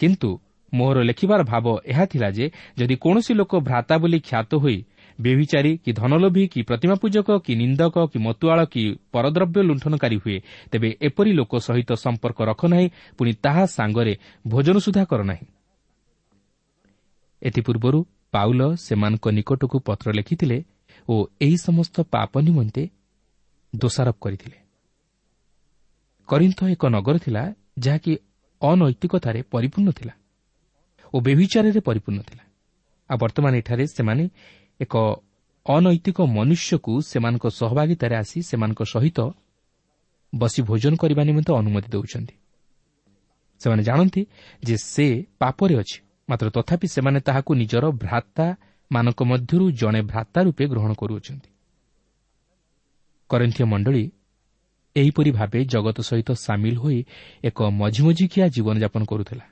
କିନ୍ତୁ 0.00 0.30
ମୋହର 0.72 0.98
ଲେଖିବାର 1.08 1.40
ଭାବ 1.52 1.66
ଏହା 1.90 2.04
ଥିଲା 2.12 2.28
ଯେ 2.38 2.46
ଯଦି 2.78 2.94
କୌଣସି 3.04 3.32
ଲୋକ 3.40 3.52
ଭ୍ରାତା 3.68 3.94
ବୋଲି 4.02 4.18
ଖ୍ୟାତ 4.28 4.50
ହୋଇ 4.62 4.78
ବ୍ୟଭିଚାରୀ 5.18 5.72
କି 5.84 5.90
ଧନଲୋଭୀ 5.92 6.44
କି 6.48 6.60
ପ୍ରତିମା 6.62 6.94
ପୂଜକ 6.94 7.28
କି 7.44 7.52
ନିନ୍ଦକ 7.54 7.96
କି 8.12 8.18
ମତୁଆଳ 8.18 8.58
କି 8.64 8.82
ପରଦ୍ରବ୍ୟ 9.12 9.60
ଲୁଣ୍ଠନକାରୀ 9.62 10.16
ହୁଏ। 10.16 10.38
ତେବେ 10.70 10.88
ଏପରି 11.00 11.32
ଲୋକ 11.32 11.52
ସହିତ 11.58 11.90
ସମ୍ପର୍କ 12.04 12.38
ରଖ 12.50 12.60
ନାହିଁ 12.66 12.86
ପୁଣି 13.18 13.32
ତାହା 13.44 13.64
ସାଙ୍ଗରେ 13.66 14.14
ଭୋଜନ 14.48 14.76
ସୁଦ୍ଧା 14.78 15.04
କର 15.10 15.20
ନାହିଁ। 15.24 15.46
ଏଥିପୂର୍ବରୁ 17.42 17.98
ପାଉଲ 18.32 18.60
ସେମାନଙ୍କ 18.76 19.26
ନିକଟକୁ 19.28 19.76
ପତ୍ର 19.80 20.06
ଲେଖିଥିଲେ 20.18 20.58
ଓ 21.08 21.14
ଏହି 21.40 21.56
ସମସ୍ତ 21.56 21.96
ପାପ 22.14 22.32
ନିମନ୍ତେ 22.38 22.82
ଦୋଷାରୋପ 23.72 24.16
କରିଥିଲେ। 24.20 24.58
କରିନ୍ଥ 26.28 26.58
ଏକ 26.74 26.82
ନଗର 26.86 27.16
ଥିଲା 27.18 27.42
ଯାହାକି 27.84 28.12
ଅନୈତିକତାରେ 28.62 29.40
ପରିପୂର୍ଣ୍ଣ 29.52 29.90
ଥିଲା 29.98 30.14
ଓ 31.14 31.16
ବ୍ୟଭିଚାରରେ 31.20 31.80
ପରିପୂର୍ଣ୍ଣ 31.80 32.20
ଥିଲା। 32.22 32.44
ଆଉ 33.10 33.16
ବର୍ତ୍ତମାନ 33.18 33.52
ଏଠାରେ 33.60 33.84
ସେମାନେ 33.96 34.24
ଏକ 34.80 34.94
ଅନୈତିକ 35.66 36.18
ମନୁଷ୍ୟକୁ 36.26 36.92
ସେମାନଙ୍କ 37.00 37.44
ସହଭାଗିତାରେ 37.50 38.14
ଆସି 38.16 38.38
ସେମାନଙ୍କ 38.42 38.80
ସହିତ 38.84 39.18
ବସି 40.32 40.60
ଭୋଜନ 40.62 40.92
କରିବା 40.96 41.22
ନିମନ୍ତେ 41.24 41.52
ଅନୁମତି 41.52 41.88
ଦେଉଛନ୍ତି। 41.88 42.34
ସେମାନେ 43.60 43.82
ଜାଣନ୍ତି 43.82 44.22
ଯେ 44.62 44.76
ସେ 44.76 45.06
ପାପରେ 45.38 45.74
ଅଛି 45.76 45.98
ମାତ୍ର 46.28 46.46
ତଥାପି 46.50 46.86
ସେମାନେ 46.88 47.18
ତାହାକୁ 47.20 47.50
ନିଜର 47.54 47.84
ଭ୍ରାତାମାନଙ୍କ 48.04 49.20
ମଧ୍ୟରୁ 49.22 49.64
ଜଣେ 49.70 50.00
ଭ୍ରାତା 50.02 50.38
ରୂପେ 50.42 50.64
ଗ୍ରହଣ 50.66 50.92
କରୁଅଛନ୍ତି। 50.92 51.50
କରିନ୍ଥୀୟ 53.30 53.64
ମଣ୍ଡଳୀ 53.64 54.04
ଏହିପରି 54.96 55.30
ଭାବେ 55.30 55.60
ଜଗତ 55.64 55.98
ସହିତ 56.00 56.30
ସାମିଲ 56.46 56.76
ହୋଇ 56.78 56.98
ଏକ 57.44 57.58
ମଝିମଝିକିଆ 57.80 58.46
ଜୀବନଯାପନ 58.48 59.02
କରୁଥିଲା 59.04 59.46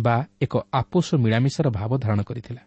ବା 0.00 0.16
ଏକ 0.40 0.54
ଆପୋଷ 0.72 1.08
ମିଳାମିଶାର 1.14 1.66
ଭାବ 1.70 1.90
ଧାରଣ 1.98 2.20
କରିଥିଲା। 2.22 2.62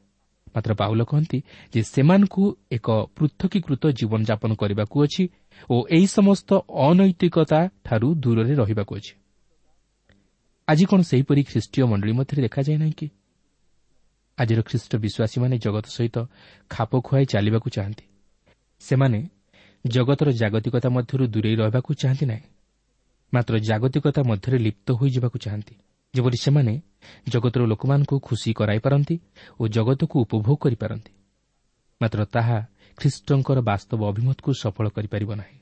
ମାତ୍ର 0.56 0.72
ପାଉଲ 0.74 1.02
କହନ୍ତି 1.04 1.40
ଯେ 1.74 1.82
ସେମାନଙ୍କୁ 1.84 2.44
ଏକ 2.72 2.88
ପୃଥକୀକୃତ 3.16 3.84
ଜୀବନଯାପନ 3.92 4.52
କରିବାକୁ 4.56 4.96
ଅଛି 5.04 5.24
ଓ 5.70 5.76
ଏହି 5.90 6.08
ସମସ୍ତ 6.08 6.50
ଅନୈତିକତାଠାରୁ 6.88 8.08
ଦୂରରେ 8.16 8.54
ରହିବାକୁ 8.56 8.94
ଅଛି। 8.96 9.14
ଆଜି 10.68 10.86
କ'ଣ 10.86 11.02
ସେହିପରି 11.02 11.42
ଖ୍ରୀଷ୍ଟୀୟ 11.44 11.86
ମଣ୍ଡଳୀ 11.86 12.14
ମଧ୍ୟରେ 12.14 12.42
ଦେଖାଯାଏ 12.42 12.78
ନାହିଁ 12.78 12.92
କି? 12.92 13.08
ଆଜିର 14.38 14.60
ଖ୍ରୀଷ୍ଟ 14.62 14.92
ବିଶ୍ୱାସୀମାନେ 14.96 15.56
ଜଗତ 15.58 15.86
ସହିତ 15.88 16.18
ଖାପ 16.70 16.92
ଖୁଆଇ 17.00 17.26
ଚାଲିବାକୁ 17.26 17.68
ଚାହାନ୍ତି। 17.70 18.06
ସେମାନେ 18.80 19.20
ଜଗତର 19.86 20.32
ଜାଗତିକତା 20.32 20.90
ମଧ୍ୟରୁ 20.90 21.24
ଦୂରେଇ 21.28 21.56
ରହିବାକୁ 21.56 21.92
ଚାହାନ୍ତି 21.94 22.26
ନାହିଁ 22.26 22.46
ମାତ୍ର 23.34 23.54
ଜାଗତିକତା 23.60 24.22
ମଧ୍ୟରେ 24.24 24.58
ଲିପ୍ତ 24.58 24.88
ହୋଇଯିବାକୁ 24.92 25.38
ଚାହାନ୍ତି। 25.38 25.76
ଯେପରି 26.16 26.38
ସେମାନେ 26.38 26.74
ଜଗତର 27.30 27.62
ଲୋକମାନଙ୍କୁ 27.66 28.16
ଖୁସି 28.20 28.50
କରାଇପାରନ୍ତି 28.54 29.16
ଓ 29.60 29.64
ଜଗତକୁ 29.68 30.16
ଉପଭୋଗ 30.26 30.58
କରିପାରନ୍ତି 30.64 31.12
ମାତ୍ର 32.02 32.20
ତାହା 32.26 32.58
ଖ୍ରୀଷ୍ଟଙ୍କର 32.98 33.58
ବାସ୍ତବ 33.70 34.00
ଅଭିମତକୁ 34.12 34.50
ସଫଳ 34.62 34.86
କରିପାରିବ 34.96 35.32
ନାହିଁ। 35.36 35.58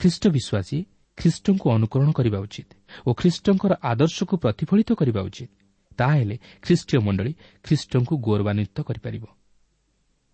ଖ୍ରୀଷ୍ଟ 0.00 0.22
ବିଶ୍ୱାସୀ 0.36 0.78
ଖ୍ରୀଷ୍ଟଙ୍କୁ 1.18 1.66
ଅନୁକରଣ 1.76 2.08
କରିବା 2.12 2.38
ଉଚିତ 2.38 2.70
ଓ 3.06 3.10
ଖ୍ରୀଷ୍ଟଙ୍କର 3.14 3.72
ଆଦର୍ଶକୁ 3.90 4.34
ପ୍ରତିଫଳିତ 4.36 4.90
କରିବା 5.00 5.20
ଉଚିତ। 5.28 5.50
ତାହେଲେ 5.98 6.36
ଖ୍ରୀଷ୍ଟୀୟ 6.62 6.98
ମଣ୍ଡଳୀ 7.06 7.32
ଖ୍ରୀଷ୍ଟଙ୍କୁ 7.64 8.14
ଗୌରବାନ୍ୱିତ 8.26 8.76
କରିପାରିବ। 8.88 9.24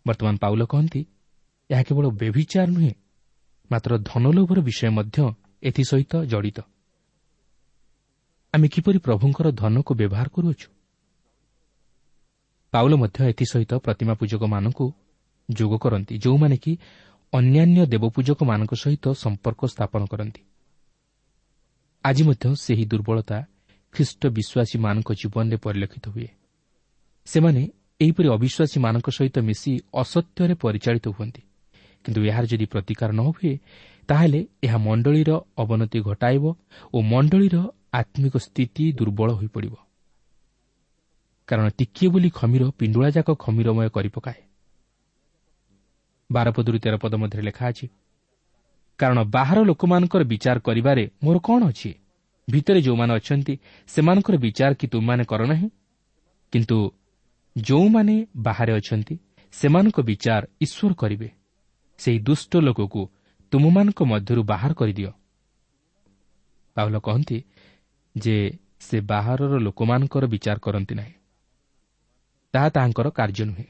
ବର୍ତ୍ତମାନ 0.06 0.34
ପାଉଲ 0.42 0.62
କହନ୍ତି 0.72 1.00
ଏହା 1.70 1.82
କେବଳ 1.82 2.06
ବେଭିଚାର 2.20 2.68
ନୁହେଁ 2.76 2.92
ମାତ୍ର 3.70 3.90
ଧନଲୋଭର 4.08 4.58
ବିଷୟ 4.68 4.90
ମଧ୍ୟ 4.96 5.18
ଏଥିସହିତ 5.62 6.12
ଜଡ଼ିତ। 6.32 6.58
ଆମେ 8.54 8.68
କିପରି 8.68 8.98
ପ୍ରଭୁଙ୍କର 8.98 9.46
ଧନକୁ 9.50 9.94
ବ୍ୟବହାର 9.94 10.28
କରୁଅଛୁ? 10.28 10.68
ପାଉଲ 12.72 12.92
ମଧ୍ୟ 12.94 13.18
ଏଥିସହିତ 13.28 13.72
ପ୍ରତିମା 13.74 14.14
ପୂଜକମାନଙ୍କୁ 14.14 14.86
ଯୋଗ 15.48 15.72
କରନ୍ତି 15.76 16.14
ଯେଉଁମାନେ 16.18 16.56
କି 16.56 16.72
ଅନ୍ୟାନ୍ୟ 17.32 17.86
ଦେବପୂଜକମାନଙ୍କ 17.86 18.72
ସହିତ 18.74 19.04
ସମ୍ପର୍କ 19.12 19.60
ସ୍ଥାପନ 19.66 20.02
କରନ୍ତି। 20.06 20.42
ଆଜି 22.04 22.22
ମଧ୍ୟ 22.22 22.54
ସେହି 22.54 22.84
ଦୁର୍ବଳତା 22.84 23.38
ଖ୍ରୀଷ୍ଟ 23.94 24.22
ବିଶ୍ୱାସୀମାନଙ୍କ 24.26 25.08
ଜୀବନରେ 25.12 25.56
ପରିଲକ୍ଷିତ 25.56 26.08
ହୁଏ। 26.08 26.28
ସେମାନେ 27.24 27.62
ଏହିପରି 28.00 28.28
ଅବିଶ୍ୱାସୀମାନଙ୍କ 28.28 29.08
ସହିତ 29.10 29.36
ମିଶି 29.38 29.72
ଅସତ୍ୟରେ 29.94 30.54
ପରିଚାଳିତ 30.54 31.08
ହୁଅନ୍ତି 31.08 31.42
କିନ୍ତୁ 32.04 32.20
ଏହାର 32.24 32.44
ଯଦି 32.46 32.66
ପ୍ରତିକାର 32.66 33.10
ନ 33.12 33.20
ହୁଏ 33.20 33.52
ତାହେଲେ 34.10 34.40
ଏହା 34.62 34.78
ମଣ୍ଡଳୀର 34.86 35.30
ଅବନତି 35.62 35.98
ଘଟାଇବ 36.00 36.44
ଓ 36.94 36.98
ମଣ୍ଡଳୀର 37.12 37.56
ଆତ୍ମିକ 38.00 38.34
ସ୍ଥିତି 38.36 38.84
ଦୁର୍ବଳ 38.98 39.28
ହୋଇପଡ଼ିବ। 39.32 39.74
କାରଣ 41.48 41.66
ଟିକିଏ 41.78 42.08
ବୋଲି 42.14 42.28
ଖମିର 42.30 42.62
ପିଣ୍ଡୁଳାଯାକ 42.78 43.28
ଖମିରମୟ 43.44 43.88
କରିପକାଏ। 43.96 44.40
ବାରପଦରୁ 46.30 46.78
ତେର 46.78 46.94
ପଦ 47.02 47.12
ମଧ୍ୟରେ 47.22 47.42
ଲେଖା 47.42 47.64
ଅଛି 47.70 47.86
କାରଣ 48.98 49.18
ବାହାର 49.34 49.58
ଲୋକମାନଙ୍କର 49.64 50.22
ବିଚାର 50.32 50.56
କରିବାରେ 50.66 51.04
ମୋର 51.24 51.36
କ'ଣ 51.46 51.60
ଅଛି? 51.70 51.90
ଭିତରେ 52.48 52.80
ଯେଉଁମାନେ 52.86 53.12
ଅଛନ୍ତି 53.18 53.54
ସେମାନଙ୍କର 53.88 54.36
ବିଚାର 54.36 54.72
କି 54.80 54.86
ତୁମମାନେ 54.92 55.24
କର 55.30 55.40
ନାହିଁ 55.52 55.68
କିନ୍ତୁ 56.52 56.78
ଯେଉଁମାନେ 57.56 58.14
ବାହାରେ 58.36 58.72
ଅଛନ୍ତି 58.80 59.14
ସେମାନଙ୍କ 59.54 59.98
ବିଚାର 60.00 60.42
ଈଶ୍ୱର 60.64 60.92
କରିବେ। 61.02 61.28
ସେହି 62.00 62.18
ଦୁଷ୍ଟ 62.28 62.52
ଲୋକକୁ 62.66 63.02
ତୁମମାନଙ୍କ 63.50 64.04
ମଧ୍ୟରୁ 64.04 64.42
ବାହାର 64.42 64.72
କରିଦିଅ। 64.72 65.10
ପାଉଲ 66.74 66.98
କହନ୍ତି 66.98 67.44
ଯେ 68.18 68.50
ସେ 68.80 69.00
ବାହାରର 69.00 69.58
ଲୋକମାନଙ୍କର 69.58 70.26
ବିଚାର 70.26 70.58
କରନ୍ତି 70.58 70.94
ନାହିଁ। 70.94 71.12
ତାହା 72.52 72.68
ତାହାଙ୍କର 72.68 73.10
କାର୍ଯ୍ୟ 73.10 73.44
ନୁହେଁ। 73.44 73.64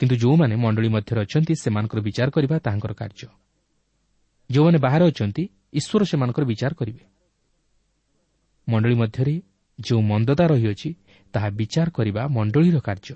କିନ୍ତୁ 0.00 0.16
ଯେଉଁମାନେ 0.16 0.56
ମଣ୍ଡଳୀ 0.56 0.88
ମଧ୍ୟରେ 0.88 1.20
ଅଛନ୍ତି 1.20 1.54
ସେମାନଙ୍କର 1.54 2.00
ବିଚାର 2.00 2.30
କରିବା 2.30 2.58
ତାହାଙ୍କର 2.58 2.92
କାର୍ଯ୍ୟ। 2.92 3.28
ଯେଉଁମାନେ 4.50 4.78
ବାହାରେ 4.78 5.04
ଅଛନ୍ତି 5.04 5.48
ଈଶ୍ୱର 5.72 6.04
ସେମାନଙ୍କର 6.04 6.44
ବିଚାର 6.44 6.72
କରିବେ। 6.74 7.04
ମଣ୍ଡଳୀ 8.68 8.94
ମଧ୍ୟରେ 8.94 9.42
ଯେଉଁ 9.80 10.02
ମନ୍ଦତା 10.02 10.46
ରହିଅଛି 10.46 10.94
ତାହା 11.32 11.48
ବିଚାର 11.50 11.90
କରିବା 11.90 12.22
ମଣ୍ଡଳୀର 12.28 12.80
କାର୍ଯ୍ୟ। 12.80 13.14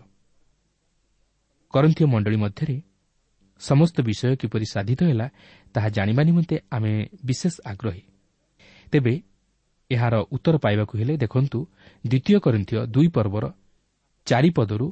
କରନ୍ଥୀୟ 1.70 2.06
ମଣ୍ଡଳୀ 2.06 2.36
ମଧ୍ୟରେ 2.36 2.82
ସମସ୍ତ 3.62 3.96
ବିଷୟ 4.08 4.34
କିପରି 4.40 4.66
ସାଧିତ 4.74 5.00
ହେଲା 5.10 5.26
ତାହା 5.74 5.88
ଜାଣିବା 5.96 6.22
ନିମନ୍ତେ 6.28 6.56
ଆମେ 6.76 6.92
ବିଶେଷ 7.24 7.54
ଆଗ୍ରହୀ। 7.70 8.02
ତେବେ 8.92 9.14
ଏହାର 9.90 10.14
ଉତ୍ତର 10.34 10.54
ପାଇବାକୁ 10.64 10.92
ହେଲେ 11.00 11.14
ଦେଖନ୍ତୁ 11.24 11.58
ଦ୍ୱିତୀୟ 12.04 12.38
କରିନ୍ଥୀୟ 12.44 12.78
ଦୁଇ 12.94 13.08
ପର୍ବର 13.16 13.44
ଚାରିପଦରୁ 14.26 14.86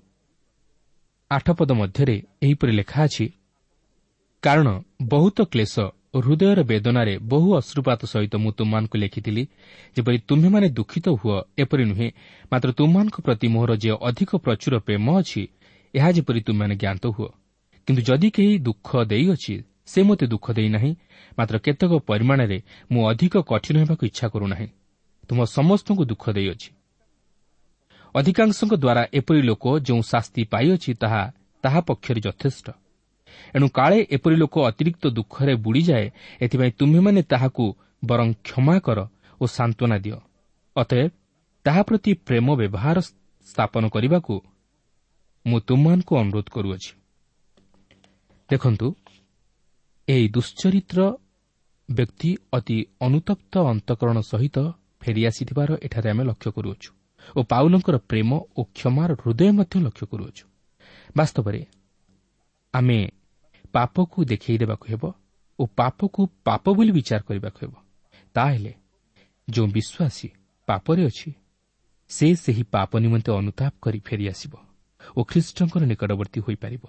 ଆଠ 1.30 1.46
ପଦ 1.58 1.70
ମଧ୍ୟରେ 1.80 2.16
ଏହିପରି 2.44 2.72
ଲେଖା 2.72 3.00
ଅଛି 3.06 3.26
କାରଣ 4.42 4.68
ବହୁତ 5.08 5.38
କ୍ଲେଶ 5.52 5.74
ହୃଦୟର 6.16 6.60
ବେଦନାରେ 6.62 7.14
ବହୁ 7.30 7.48
ଅଶ୍ରୁପାତ 7.56 8.00
ସହିତ 8.12 8.34
ମୁଁ 8.42 8.50
ତୁମମାନଙ୍କୁ 8.58 8.96
ଲେଖିଥିଲି 8.98 9.42
ଯେପରି 9.96 10.18
ତୁମ୍ଭେମାନେ 10.28 10.68
ଦୁଃଖିତ 10.78 11.06
ହୁଅ 11.20 11.36
ଏପରି 11.62 11.84
ନୁହେଁ 11.90 12.08
ମାତ୍ର 12.52 12.68
ତୁମମାନଙ୍କ 12.78 13.16
ପ୍ରତି 13.26 13.46
ମୋହର 13.54 13.72
ଯେ 13.82 13.90
ଅଧିକ 14.08 14.30
ପ୍ରଚୁର 14.44 14.74
ପ୍ରେମ 14.86 15.06
ଅଛି 15.20 15.42
ଏହା 15.94 16.10
ଯେପରି 16.16 16.40
ତୁମେମାନେ 16.46 16.74
ଜ୍ଞାତ 16.82 17.04
ହୁଅ। 17.16 17.28
କିନ୍ତୁ 17.88 18.02
ଯଦି 18.02 18.28
କେହି 18.36 18.54
ଦୁଃଖ 18.58 18.88
ଦେଇଅଛି 19.10 19.54
ସେ 19.92 20.00
ମୋତେ 20.08 20.26
ଦୁଃଖ 20.32 20.46
ଦେଇନାହିଁ 20.58 20.92
ମାତ୍ର 21.38 21.56
କେତେକ 21.64 21.92
ପରିମାଣରେ 22.10 22.58
ମୁଁ 22.92 23.02
ଅଧିକ 23.10 23.34
କଠିନ 23.50 23.76
ହେବାକୁ 23.82 24.02
ଇଚ୍ଛା 24.10 24.26
କରୁନାହିଁ। 24.32 24.68
ତୁମ 25.28 25.38
ସମସ୍ତଙ୍କୁ 25.56 26.04
ଦୁଃଖ 26.10 26.24
ଦେଇଅଛି 26.36 26.68
ଅଧିକାଂଶଙ୍କ 28.14 28.72
ଦ୍ୱାରା 28.74 29.02
ଏପରି 29.18 29.40
ଲୋକ 29.42 29.64
ଯେଉଁ 29.86 30.02
ଶାସ୍ତି 30.10 30.42
ପାଇଅଛି 30.52 30.90
ତାହା 31.02 31.22
ତାହା 31.64 31.80
ପକ୍ଷରେ 31.88 32.20
ଯଥେଷ୍ଟ। 32.26 32.66
ଏଣୁ 33.54 33.66
କାଳେ 33.68 33.98
ଏପରି 34.10 34.36
ଲୋକ 34.42 34.54
ଅତିରିକ୍ତ 34.70 35.04
ଦୁଃଖରେ 35.18 35.54
ବୁଡ଼ିଯାଏ 35.64 36.06
ଏଥିପାଇଁ 36.40 36.72
ତୁମ୍ଭେମାନେ 36.78 37.20
ତାହାକୁ 37.22 37.64
ବରଂ 38.02 38.28
କ୍ଷମା 38.46 38.76
କର 38.86 38.98
ଓ 39.40 39.44
ସାନ୍ତ୍ୱନା 39.56 39.96
ଦିଅ। 40.04 40.18
ଅତଏବ 40.76 41.10
ତାହା 41.66 41.82
ପ୍ରତି 41.82 42.10
ପ୍ରେମ 42.26 42.46
ବ୍ୟବହାର 42.60 42.96
ସ୍ଥାପନ 43.48 43.82
କରିବାକୁ 43.94 44.34
ମୁଁ 45.46 45.58
ତୁମମାନଙ୍କୁ 45.68 46.12
ଅନୁରୋଧ 46.22 46.48
କରୁଅଛି। 46.54 46.90
ଦେଖନ୍ତୁ 48.50 48.86
ଏହି 50.08 50.26
ଦୁଶ୍ଚରିତ୍ର 50.28 51.00
ବ୍ୟକ୍ତି 51.88 52.30
ଅତି 52.52 52.78
ଅନୁତପ୍ତ 53.00 53.54
ଅନ୍ତକରଣ 53.72 54.16
ସହିତ 54.30 54.56
ଫେରିଆସିଥିବାର 55.00 55.70
ଏଠାରେ 55.86 56.08
ଆମେ 56.10 56.24
ଲକ୍ଷ୍ୟ 56.24 56.50
କରୁଅଛୁ 56.56 56.90
ଓ 57.36 57.40
ପାଉଲଙ୍କର 57.42 57.96
ପ୍ରେମ 58.10 58.30
ଓ 58.58 58.60
କ୍ଷମାର 58.76 59.10
ହୃଦୟ 59.22 59.50
ମଧ୍ୟ 59.58 59.76
ଲକ୍ଷ୍ୟ 59.86 60.04
କରୁଅଛୁ। 60.10 60.44
ବାସ୍ତବରେ 61.16 61.60
ଆମେ 62.74 62.98
ପାପକୁ 63.74 64.18
ଦେଖାଇ 64.24 64.56
ଦେବାକୁ 64.62 64.84
ହେବ 64.92 65.04
ଓ 65.58 65.62
ପାପକୁ 65.78 66.20
ପାପ 66.46 66.64
ବୋଲି 66.76 66.92
ବିଚାର 66.92 67.20
କରିବାକୁ 67.28 67.58
ହେବ। 67.62 67.74
ତାହେଲେ 68.34 68.72
ଯେଉଁ 69.48 69.68
ବିଶ୍ୱାସୀ 69.76 70.28
ପାପରେ 70.68 71.02
ଅଛି 71.10 71.30
ସେ 72.10 72.26
ସେହି 72.34 72.62
ପାପ 72.74 72.90
ନିମନ୍ତେ 73.04 73.30
ଅନୁତାପ 73.32 73.72
କରି 73.84 73.98
ଫେରିଆସିବ 74.08 74.52
ଓ 75.16 75.20
ଖ୍ରୀଷ୍ଟଙ୍କର 75.30 75.82
ନିକଟବର୍ତ୍ତୀ 75.90 76.38
ହୋଇପାରିବ। 76.46 76.84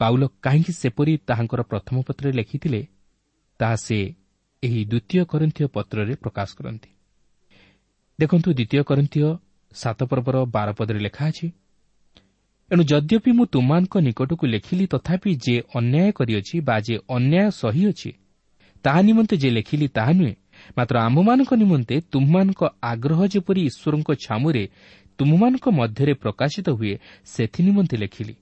ପାଉଲ 0.00 0.22
କାହିଁକି 0.44 0.72
ସେପରି 0.72 1.12
ତାହାଙ୍କର 1.28 1.60
ପ୍ରଥମ 1.70 1.96
ପତ୍ରରେ 2.08 2.32
ଲେଖିଥିଲେ 2.32 2.80
ତାହା 3.60 3.76
ସେ 3.76 3.98
ଏହି 4.62 4.80
ଦ୍ୱିତୀୟ 4.84 5.22
କରିନ୍ଥୀୟ 5.32 5.66
ପତ୍ରରେ 5.76 6.14
ପ୍ରକାଶ 6.22 6.48
କରନ୍ତି। 6.58 6.90
ଦେଖନ୍ତୁ 8.18 8.48
ଦ୍ୱିତୀୟ 8.52 8.82
କରିନ୍ଥୀୟ 8.88 9.28
ସାତ 9.72 9.98
ପର୍ବର 10.10 10.36
ବାର 10.54 10.68
ପଦରେ 10.78 11.00
ଲେଖା 11.06 11.24
ଅଛି 11.30 11.46
ଏଣୁ 12.70 12.82
ଯଦ୍ୟପି 12.82 13.30
ମୁଁ 13.38 13.44
ତୁମମାନଙ୍କ 13.46 13.94
ନିକଟକୁ 14.06 14.44
ଲେଖିଲି 14.46 14.84
ତଥାପି 14.86 15.30
ଯେ 15.44 15.54
ଅନ୍ୟାୟ 15.78 16.08
କରିଅଛି 16.18 16.56
ବା 16.68 16.76
ଯେ 16.86 16.96
ଅନ୍ୟାୟ 17.08 17.48
ସହିଅଛି 17.60 18.10
ତାହା 18.84 19.00
ନିମନ୍ତେ 19.00 19.34
ଯେ 19.36 19.48
ଲେଖିଲି 19.50 19.86
ତାହା 19.96 20.12
ନୁହେଁ 20.12 20.34
ମାତ୍ର 20.78 20.94
ଆମ୍ଭମାନଙ୍କ 21.00 21.52
ନିମନ୍ତେ 21.62 21.96
ତୁମମାନଙ୍କ 22.12 22.62
ଆଗ୍ରହ 22.82 23.20
ଯେପରି 23.32 23.60
ଈଶ୍ୱରଙ୍କ 23.70 24.08
ଛାମୁରେ 24.24 24.64
ତୁମମାନଙ୍କ 25.18 25.66
ମଧ୍ୟରେ 25.70 26.12
ପ୍ରକାଶିତ 26.14 26.66
ହୁଏ 26.70 26.94
ସେଥି 27.24 27.60
ନିମନ୍ତେ 27.62 27.96
ଲେଖିଲି। 27.96 28.34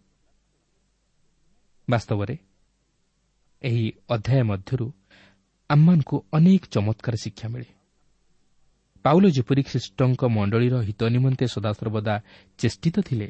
ବାସ୍ତବରେ 1.89 2.35
ଏହି 3.63 3.85
ଅଧ୍ୟାୟ 4.11 4.43
ମଧ୍ୟରୁ 4.43 4.87
ଆମମାନଙ୍କୁ 5.71 6.17
ଅନେକ 6.33 6.63
ଚମତ୍କାର 6.75 7.15
ଶିକ୍ଷା 7.17 7.49
ମିଳେ। 7.49 7.69
ପାଉଲ 9.05 9.25
ଯେପରି 9.31 9.63
ଖ୍ରୀଷ୍ଟଙ୍କ 9.63 10.23
ମଣ୍ଡଳୀର 10.37 10.75
ହିତ 10.83 11.01
ନିମନ୍ତେ 11.15 11.47
ସଦାସର୍ବଦା 11.55 12.15
ଚେଷ୍ଟିତ 12.59 12.97
ଥିଲେ 13.01 13.29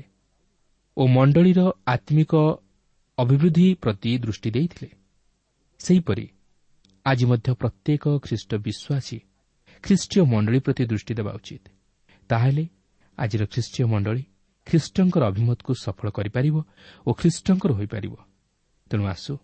ଓ 0.97 1.03
ମଣ୍ଡଳୀର 1.07 1.61
ଆତ୍ମିକ 1.87 2.33
ଅଭିବୃଦ୍ଧି 3.19 3.67
ପ୍ରତି 3.83 4.11
ଦୃଷ୍ଟି 4.19 4.51
ଦେଇଥିଲେ 4.51 4.91
ସେହିପରି 5.81 6.27
ଆଜି 7.07 7.25
ମଧ୍ୟ 7.31 7.51
ପ୍ରତ୍ୟେକ 7.61 8.05
ଖ୍ରୀଷ୍ଟ 8.25 8.51
ବିଶ୍ୱାସୀ 8.67 9.19
ଖ୍ରୀଷ୍ଟୀୟ 9.85 10.21
ମଣ୍ଡଳୀ 10.33 10.59
ପ୍ରତି 10.59 10.85
ଦୃଷ୍ଟି 10.85 11.13
ଦେବା 11.15 11.33
ଉଚିତ। 11.33 11.65
ତାହେଲେ 12.31 12.65
ଆଜିର 13.19 13.43
ଖ୍ରୀଷ୍ଟୀୟ 13.53 13.85
ମଣ୍ଡଳୀ 13.93 14.23
ଖ୍ରୀଷ୍ଟଙ୍କର 14.67 15.23
ଅଭିମତକୁ 15.31 15.73
ସଫଳ 15.85 16.07
କରିପାରିବ 16.11 16.57
ଓ 17.07 17.11
ଖ୍ରୀଷ୍ଟଙ୍କର 17.21 17.71
ହୋଇପାରିବ। 17.73 18.15
ତେଣୁ 18.91 19.05
ଆସୁ। 19.07 19.35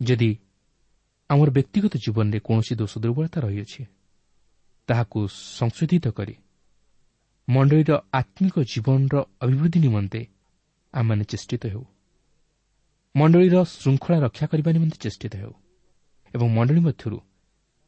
ଯଦି 0.00 0.30
ଆମର 1.30 1.48
ବ୍ୟକ୍ତିଗତ 1.50 1.94
ଜୀବନରେ 2.04 2.38
କୌଣସି 2.46 2.72
ଦୋଷ 2.80 2.92
ଦୁର୍ବଳତା 2.98 3.38
ରହିଅଛି 3.40 3.82
ତାହାକୁ 4.88 5.18
ସଂଶୋଧିତ 5.58 6.06
କରି 6.18 6.34
ମଣ୍ଡଳୀର 7.48 7.90
ଆତ୍ମିକ 8.12 8.56
ଜୀବନର 8.72 9.14
ଅଭିବୃଦ୍ଧି 9.44 9.78
ନିମନ୍ତେ 9.80 10.20
ଆମମାନେ 10.94 11.24
ଚେଷ୍ଟିତ 11.24 11.62
ହେଉ। 11.66 11.84
ମଣ୍ଡଳୀର 13.14 13.56
ଶୃଙ୍ଖଳା 13.72 14.18
ରକ୍ଷା 14.26 14.46
କରିବା 14.46 14.70
ନିମନ୍ତେ 14.72 14.98
ଚେଷ୍ଟିତ 15.04 15.34
ହେଉ। 15.36 15.54
ଏବଂ 16.34 16.48
ମଣ୍ଡଳୀ 16.56 16.80
ମଧ୍ୟରୁ 16.80 17.18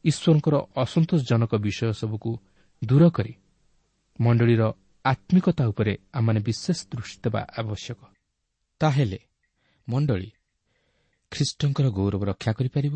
ଈଶ୍ୱରଙ୍କର 0.05 0.55
ଅସନ୍ତୋଷଜନକ 0.75 1.51
ବିଷୟ 1.55 1.91
ସବୁକୁ 2.01 2.31
ଦୂର 2.81 3.03
କରି 3.09 3.33
ମଣ୍ଡଳୀର 4.19 4.61
ଆତ୍ମିକତା 5.05 5.63
ଉପରେ 5.67 5.93
ଆମମାନେ 6.13 6.39
ବିଶେଷ 6.39 6.79
ଦୃଷ୍ଟି 6.91 7.17
ଦେବା 7.23 7.41
ଆବଶ୍ୟକ। 7.59 7.99
ତାହେଲେ 8.81 9.19
ମଣ୍ଡଳୀ 9.87 10.29
ଖ୍ରୀଷ୍ଟଙ୍କର 11.31 11.87
ଗୌରବ 11.89 12.21
ରକ୍ଷା 12.25 12.51
କରିପାରିବ 12.53 12.95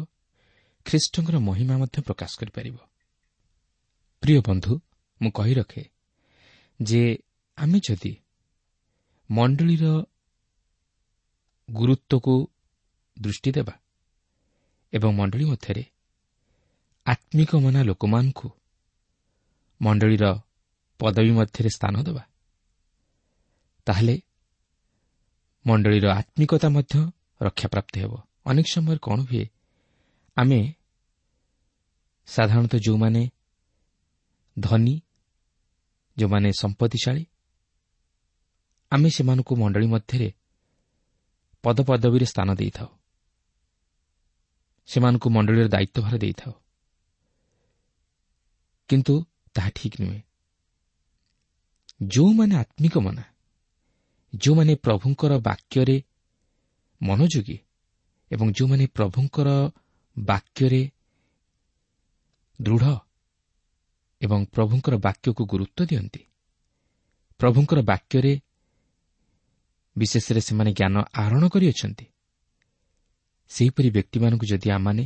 ଖ୍ରୀଷ୍ଟଙ୍କର 0.85 1.35
ମହିମା 1.39 1.75
ମଧ୍ୟ 1.77 1.97
ପ୍ରକାଶ 2.01 2.31
କରିପାରିବ। 2.39 2.77
ପ୍ରିୟ 4.23 4.39
ବନ୍ଧୁ 4.41 4.73
ମୁଁ 5.21 5.31
କହି 5.31 5.53
ରଖେ 5.53 5.83
ଯେ 6.79 7.01
ଆମେ 7.57 7.79
ଯଦି 7.79 8.13
ମଣ୍ଡଳୀର 9.29 9.85
ଗୁରୁତ୍ୱକୁ 11.69 12.35
ଦୃଷ୍ଟି 13.17 13.51
ଦେବା 13.51 13.73
ଏବଂ 14.93 15.11
ମଣ୍ଡଳୀ 15.13 15.45
ମଧ୍ୟରେ 15.45 15.83
ଆତ୍ମିକ 17.05 17.51
ମନା 17.55 17.81
ଲୋକମାନଙ୍କୁ 17.83 18.47
ମଣ୍ଡଳୀର 19.81 20.25
ପଦବୀ 20.99 21.31
ମଧ୍ୟରେ 21.31 21.69
ସ୍ଥାନ 21.69 21.95
ଦେବା 22.03 22.23
ତାହେଲେ 23.87 24.15
ମଣ୍ଡଳୀର 25.65 26.05
ଆତ୍ମିକତା 26.11 26.67
ମଧ୍ୟ 26.69 26.95
ରକ୍ଷାପ୍ରାପ୍ତ 27.41 27.97
ହେବ 27.97 28.13
ଅନେକ 28.45 28.65
ସମୟରେ 28.65 28.99
କ'ଣ 29.01 29.19
ହୁଏ 29.21 29.45
ଆମେ 30.37 30.73
ସାଧାରଣତଃ 32.25 32.77
ଯେଉଁମାନେ 32.77 33.29
ଧନୀ 34.59 35.01
ଯେଉଁମାନେ 36.17 36.51
ସମ୍ପତ୍ତିଶାଳୀ 36.51 37.25
ଆମେ 38.91 39.09
ସେମାନଙ୍କୁ 39.09 39.55
ମଣ୍ଡଳୀ 39.55 39.87
ମଧ୍ୟରେ 39.87 40.33
ପଦପଦବୀରେ 41.63 42.25
ସ୍ଥାନ 42.25 42.55
ଦେଇଥାଉ। 42.55 42.87
ସେମାନଙ୍କୁ 44.87 45.29
ମଣ୍ଡଳୀର 45.29 45.67
ଦାୟିତ୍ୱଭାର 45.67 46.17
ଦେଇଥାଉ। 46.17 46.53
କିନ୍ତୁ 48.89 49.25
ତାହା 49.53 49.69
ଠିକ୍ 49.69 50.01
ନୁହେଁ। 50.01 50.21
ଯେଉଁମାନେ 52.07 52.55
ଆତ୍ମିକ 52.55 52.97
ମନା। 52.97 53.23
ଯେଉଁମାନେ 54.35 54.75
ପ୍ରଭୁଙ୍କର 54.75 55.37
ବାକ୍ୟରେ 55.37 56.03
ମନୋଯୋଗୀ 57.01 57.57
ଏବଂ 58.31 58.47
ଯେଉଁମାନେ 58.51 58.85
ପ୍ରଭୁଙ୍କର 58.95 59.49
ବାକ୍ୟରେ 60.17 60.81
ଦୃଢ଼ 62.59 62.85
ଏବଂ 64.21 64.39
ପ୍ରଭୁଙ୍କର 64.55 64.95
ବାକ୍ୟକୁ 64.97 65.43
ଗୁରୁତ୍ୱ 65.45 65.87
ଦିଅନ୍ତି 65.89 66.21
ପ୍ରଭୁଙ୍କର 67.39 67.79
ବାକ୍ୟରେ 67.81 68.33
ବିଶେଷରେ 69.95 70.41
ସେମାନେ 70.41 70.71
ଜ୍ଞାନ 70.71 70.95
ଆହରଣ 71.21 71.43
କରିଅଛନ୍ତି 71.47 72.05
ସେହିପରି 73.51 73.89
ବ୍ୟକ୍ତିମାନଙ୍କୁ 73.89 74.45
ଯଦି 74.45 74.69
ଆମମାନେ 74.69 75.05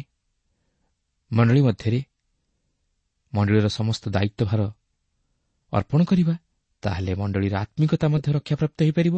ମଣ୍ଡଳୀ 1.32 1.62
ମଧ୍ୟରେ 1.62 2.00
ମଣ୍ଡଳୀର 3.34 3.68
ସମସ୍ତ 3.70 4.04
ଦାୟିତ୍ୱଭାର 4.10 4.62
ଅର୍ପଣ 5.74 6.00
କରିବା 6.04 6.36
ତାହେଲେ 6.84 7.14
ମଣ୍ଡଳୀର 7.16 7.54
ଆତ୍ମିକତା 7.64 8.06
ମଧ୍ୟ 8.14 8.28
ରକ୍ଷାପ୍ରାପ୍ତ 8.38 8.78
ହୋଇପାରିବ 8.84 9.16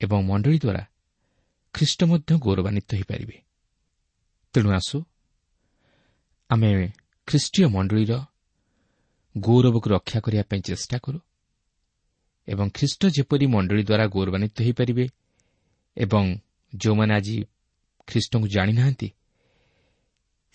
ଏବଂ 0.00 0.20
ମଣ୍ଡଳୀ 0.30 0.58
ଦ୍ୱାରା 0.58 0.82
ଖ୍ରୀଷ୍ଟ 1.74 2.00
ମଧ୍ୟ 2.04 2.32
ଗୌରବାନ୍ୱିତ 2.44 2.90
ହୋଇପାରିବେ। 2.94 3.36
ତେଣୁ 4.54 4.68
ଆସୁ 4.70 4.98
ଆମେ 6.50 6.70
ଖ୍ରୀଷ୍ଟୀୟ 7.28 7.66
ମଣ୍ଡଳୀର 7.66 8.12
ଗୌରବକୁ 9.34 9.86
ରକ୍ଷା 9.90 10.18
କରିବା 10.20 10.44
ପାଇଁ 10.50 10.60
ଚେଷ୍ଟା 10.60 10.96
କରୁ 10.98 11.18
ଏବଂ 12.48 12.66
ଖ୍ରୀଷ୍ଟ 12.76 13.02
ଯେପରି 13.16 13.46
ମଣ୍ଡଳୀ 13.46 13.82
ଦ୍ୱାରା 13.82 14.04
ଗୌରବାନ୍ୱିତ 14.14 14.56
ହୋଇପାରିବେ 14.66 15.04
ଏବଂ 15.96 16.24
ଯେଉଁମାନେ 16.72 17.12
ଆଜି 17.14 17.36
ଖ୍ରୀଷ୍ଟଙ୍କୁ 18.08 18.46
ଜାଣିନାହାନ୍ତି 18.48 19.08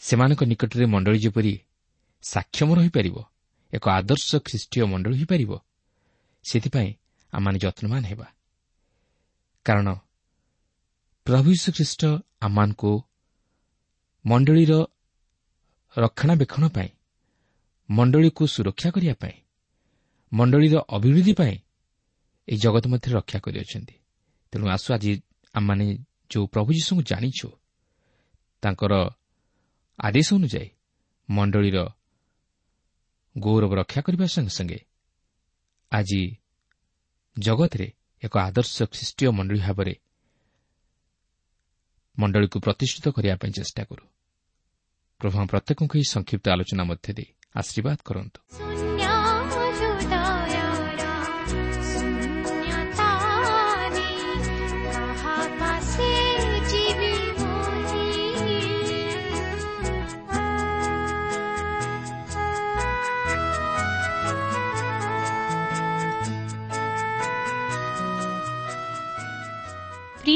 ସେମାନଙ୍କ 0.02 0.42
ନିକଟରେ 0.44 0.86
ମଣ୍ଡଳୀ 0.86 1.20
ଯେପରି 1.20 1.54
ସାକ୍ଷମ 2.24 2.70
ରହିପାରିବ 2.76 3.18
ଏକ 3.74 3.86
ଆଦର୍ଶ 3.90 4.30
ଖ୍ରୀଷ୍ଟୀୟ 4.46 4.86
ମଣ୍ଡଳୀ 4.92 5.16
ହୋଇପାରିବ 5.20 5.52
ସେଥିପାଇଁ 6.46 6.90
ଆମମାନେ 7.34 7.58
ଯତ୍ନବାନ 7.64 8.04
ହେବା। 8.06 8.28
କାରଣ 9.66 9.88
ପ୍ରଭୁ 11.26 11.52
ଶ୍ରୀଖ୍ରୀଷ୍ଟ 11.62 12.02
ଆମମାନଙ୍କୁ 12.42 12.92
ମଣ୍ଡଳୀର 14.26 14.74
ରକ୍ଷଣାବେକ୍ଷଣ 15.96 16.64
ପାଇଁ 16.68 16.90
ମଣ୍ଡଳୀକୁ 17.90 18.44
ସୁରକ୍ଷା 18.48 18.90
କରିବା 18.92 19.14
ପାଇଁ 19.14 19.36
ମଣ୍ଡଳୀର 20.32 20.76
ଅଭିବୃଦ୍ଧି 20.88 21.34
ପାଇଁ 21.34 21.56
ଏହି 22.48 22.58
ଜଗତ 22.58 22.84
ମଧ୍ୟରେ 22.88 23.12
ରକ୍ଷା 23.14 23.40
କରିଅଛନ୍ତି। 23.40 23.96
ତେଣୁ 24.54 24.66
ଆସୁ 24.68 24.88
ଆଜି 24.94 25.12
ଆମମାନେ 25.56 25.86
ଯେଉଁ 26.32 26.46
ପ୍ରଭୁ 26.48 26.70
ଯୀଶୁଙ୍କୁ 26.78 27.04
ଜାଣିଛୁ 27.04 27.48
ତାଙ୍କର 28.64 28.94
ଆଦେଶ 30.00 30.28
ଅନୁଯାୟୀ 30.34 30.68
ମଣ୍ଡଳୀର 31.30 31.78
ଗୌରବ 33.36 33.72
ରକ୍ଷା 33.76 34.02
କରିବା 34.02 34.26
ସଙ୍ଗେ 34.26 34.54
ସଙ୍ଗେ 34.58 34.80
ଆଜି 35.92 36.22
ଜଗତରେ 37.38 37.88
ଏକ 38.24 38.34
ଆଦର୍ଶ 38.48 38.76
ଖ୍ରୀଷ୍ଟୀୟ 38.94 39.30
ମଣ୍ଡଳୀ 39.38 39.60
ଭାବରେ 39.60 39.94
ମଣ୍ଡଳୀକୁ 42.20 42.60
ପ୍ରତିଷ୍ଠିତ 42.60 43.08
କରିବା 43.08 43.36
ପାଇଁ 43.36 43.52
ଚେଷ୍ଟା 43.52 43.84
କରୁ। 43.84 44.06
ପ୍ରଭୁ 45.22 45.48
ପ୍ରତ୍ୟେକଙ୍କୁ 45.48 45.96
ଏହି 45.98 46.08
ସଂକ୍ଷିପ୍ତ 46.12 46.46
ଆଲୋଚନା 46.50 46.84
ମଧ୍ୟ 46.84 47.14
ଦେଇ 47.14 47.30
ଆଶୀର୍ବାଦ 47.56 47.98
କରନ୍ତୁ। 48.06 48.65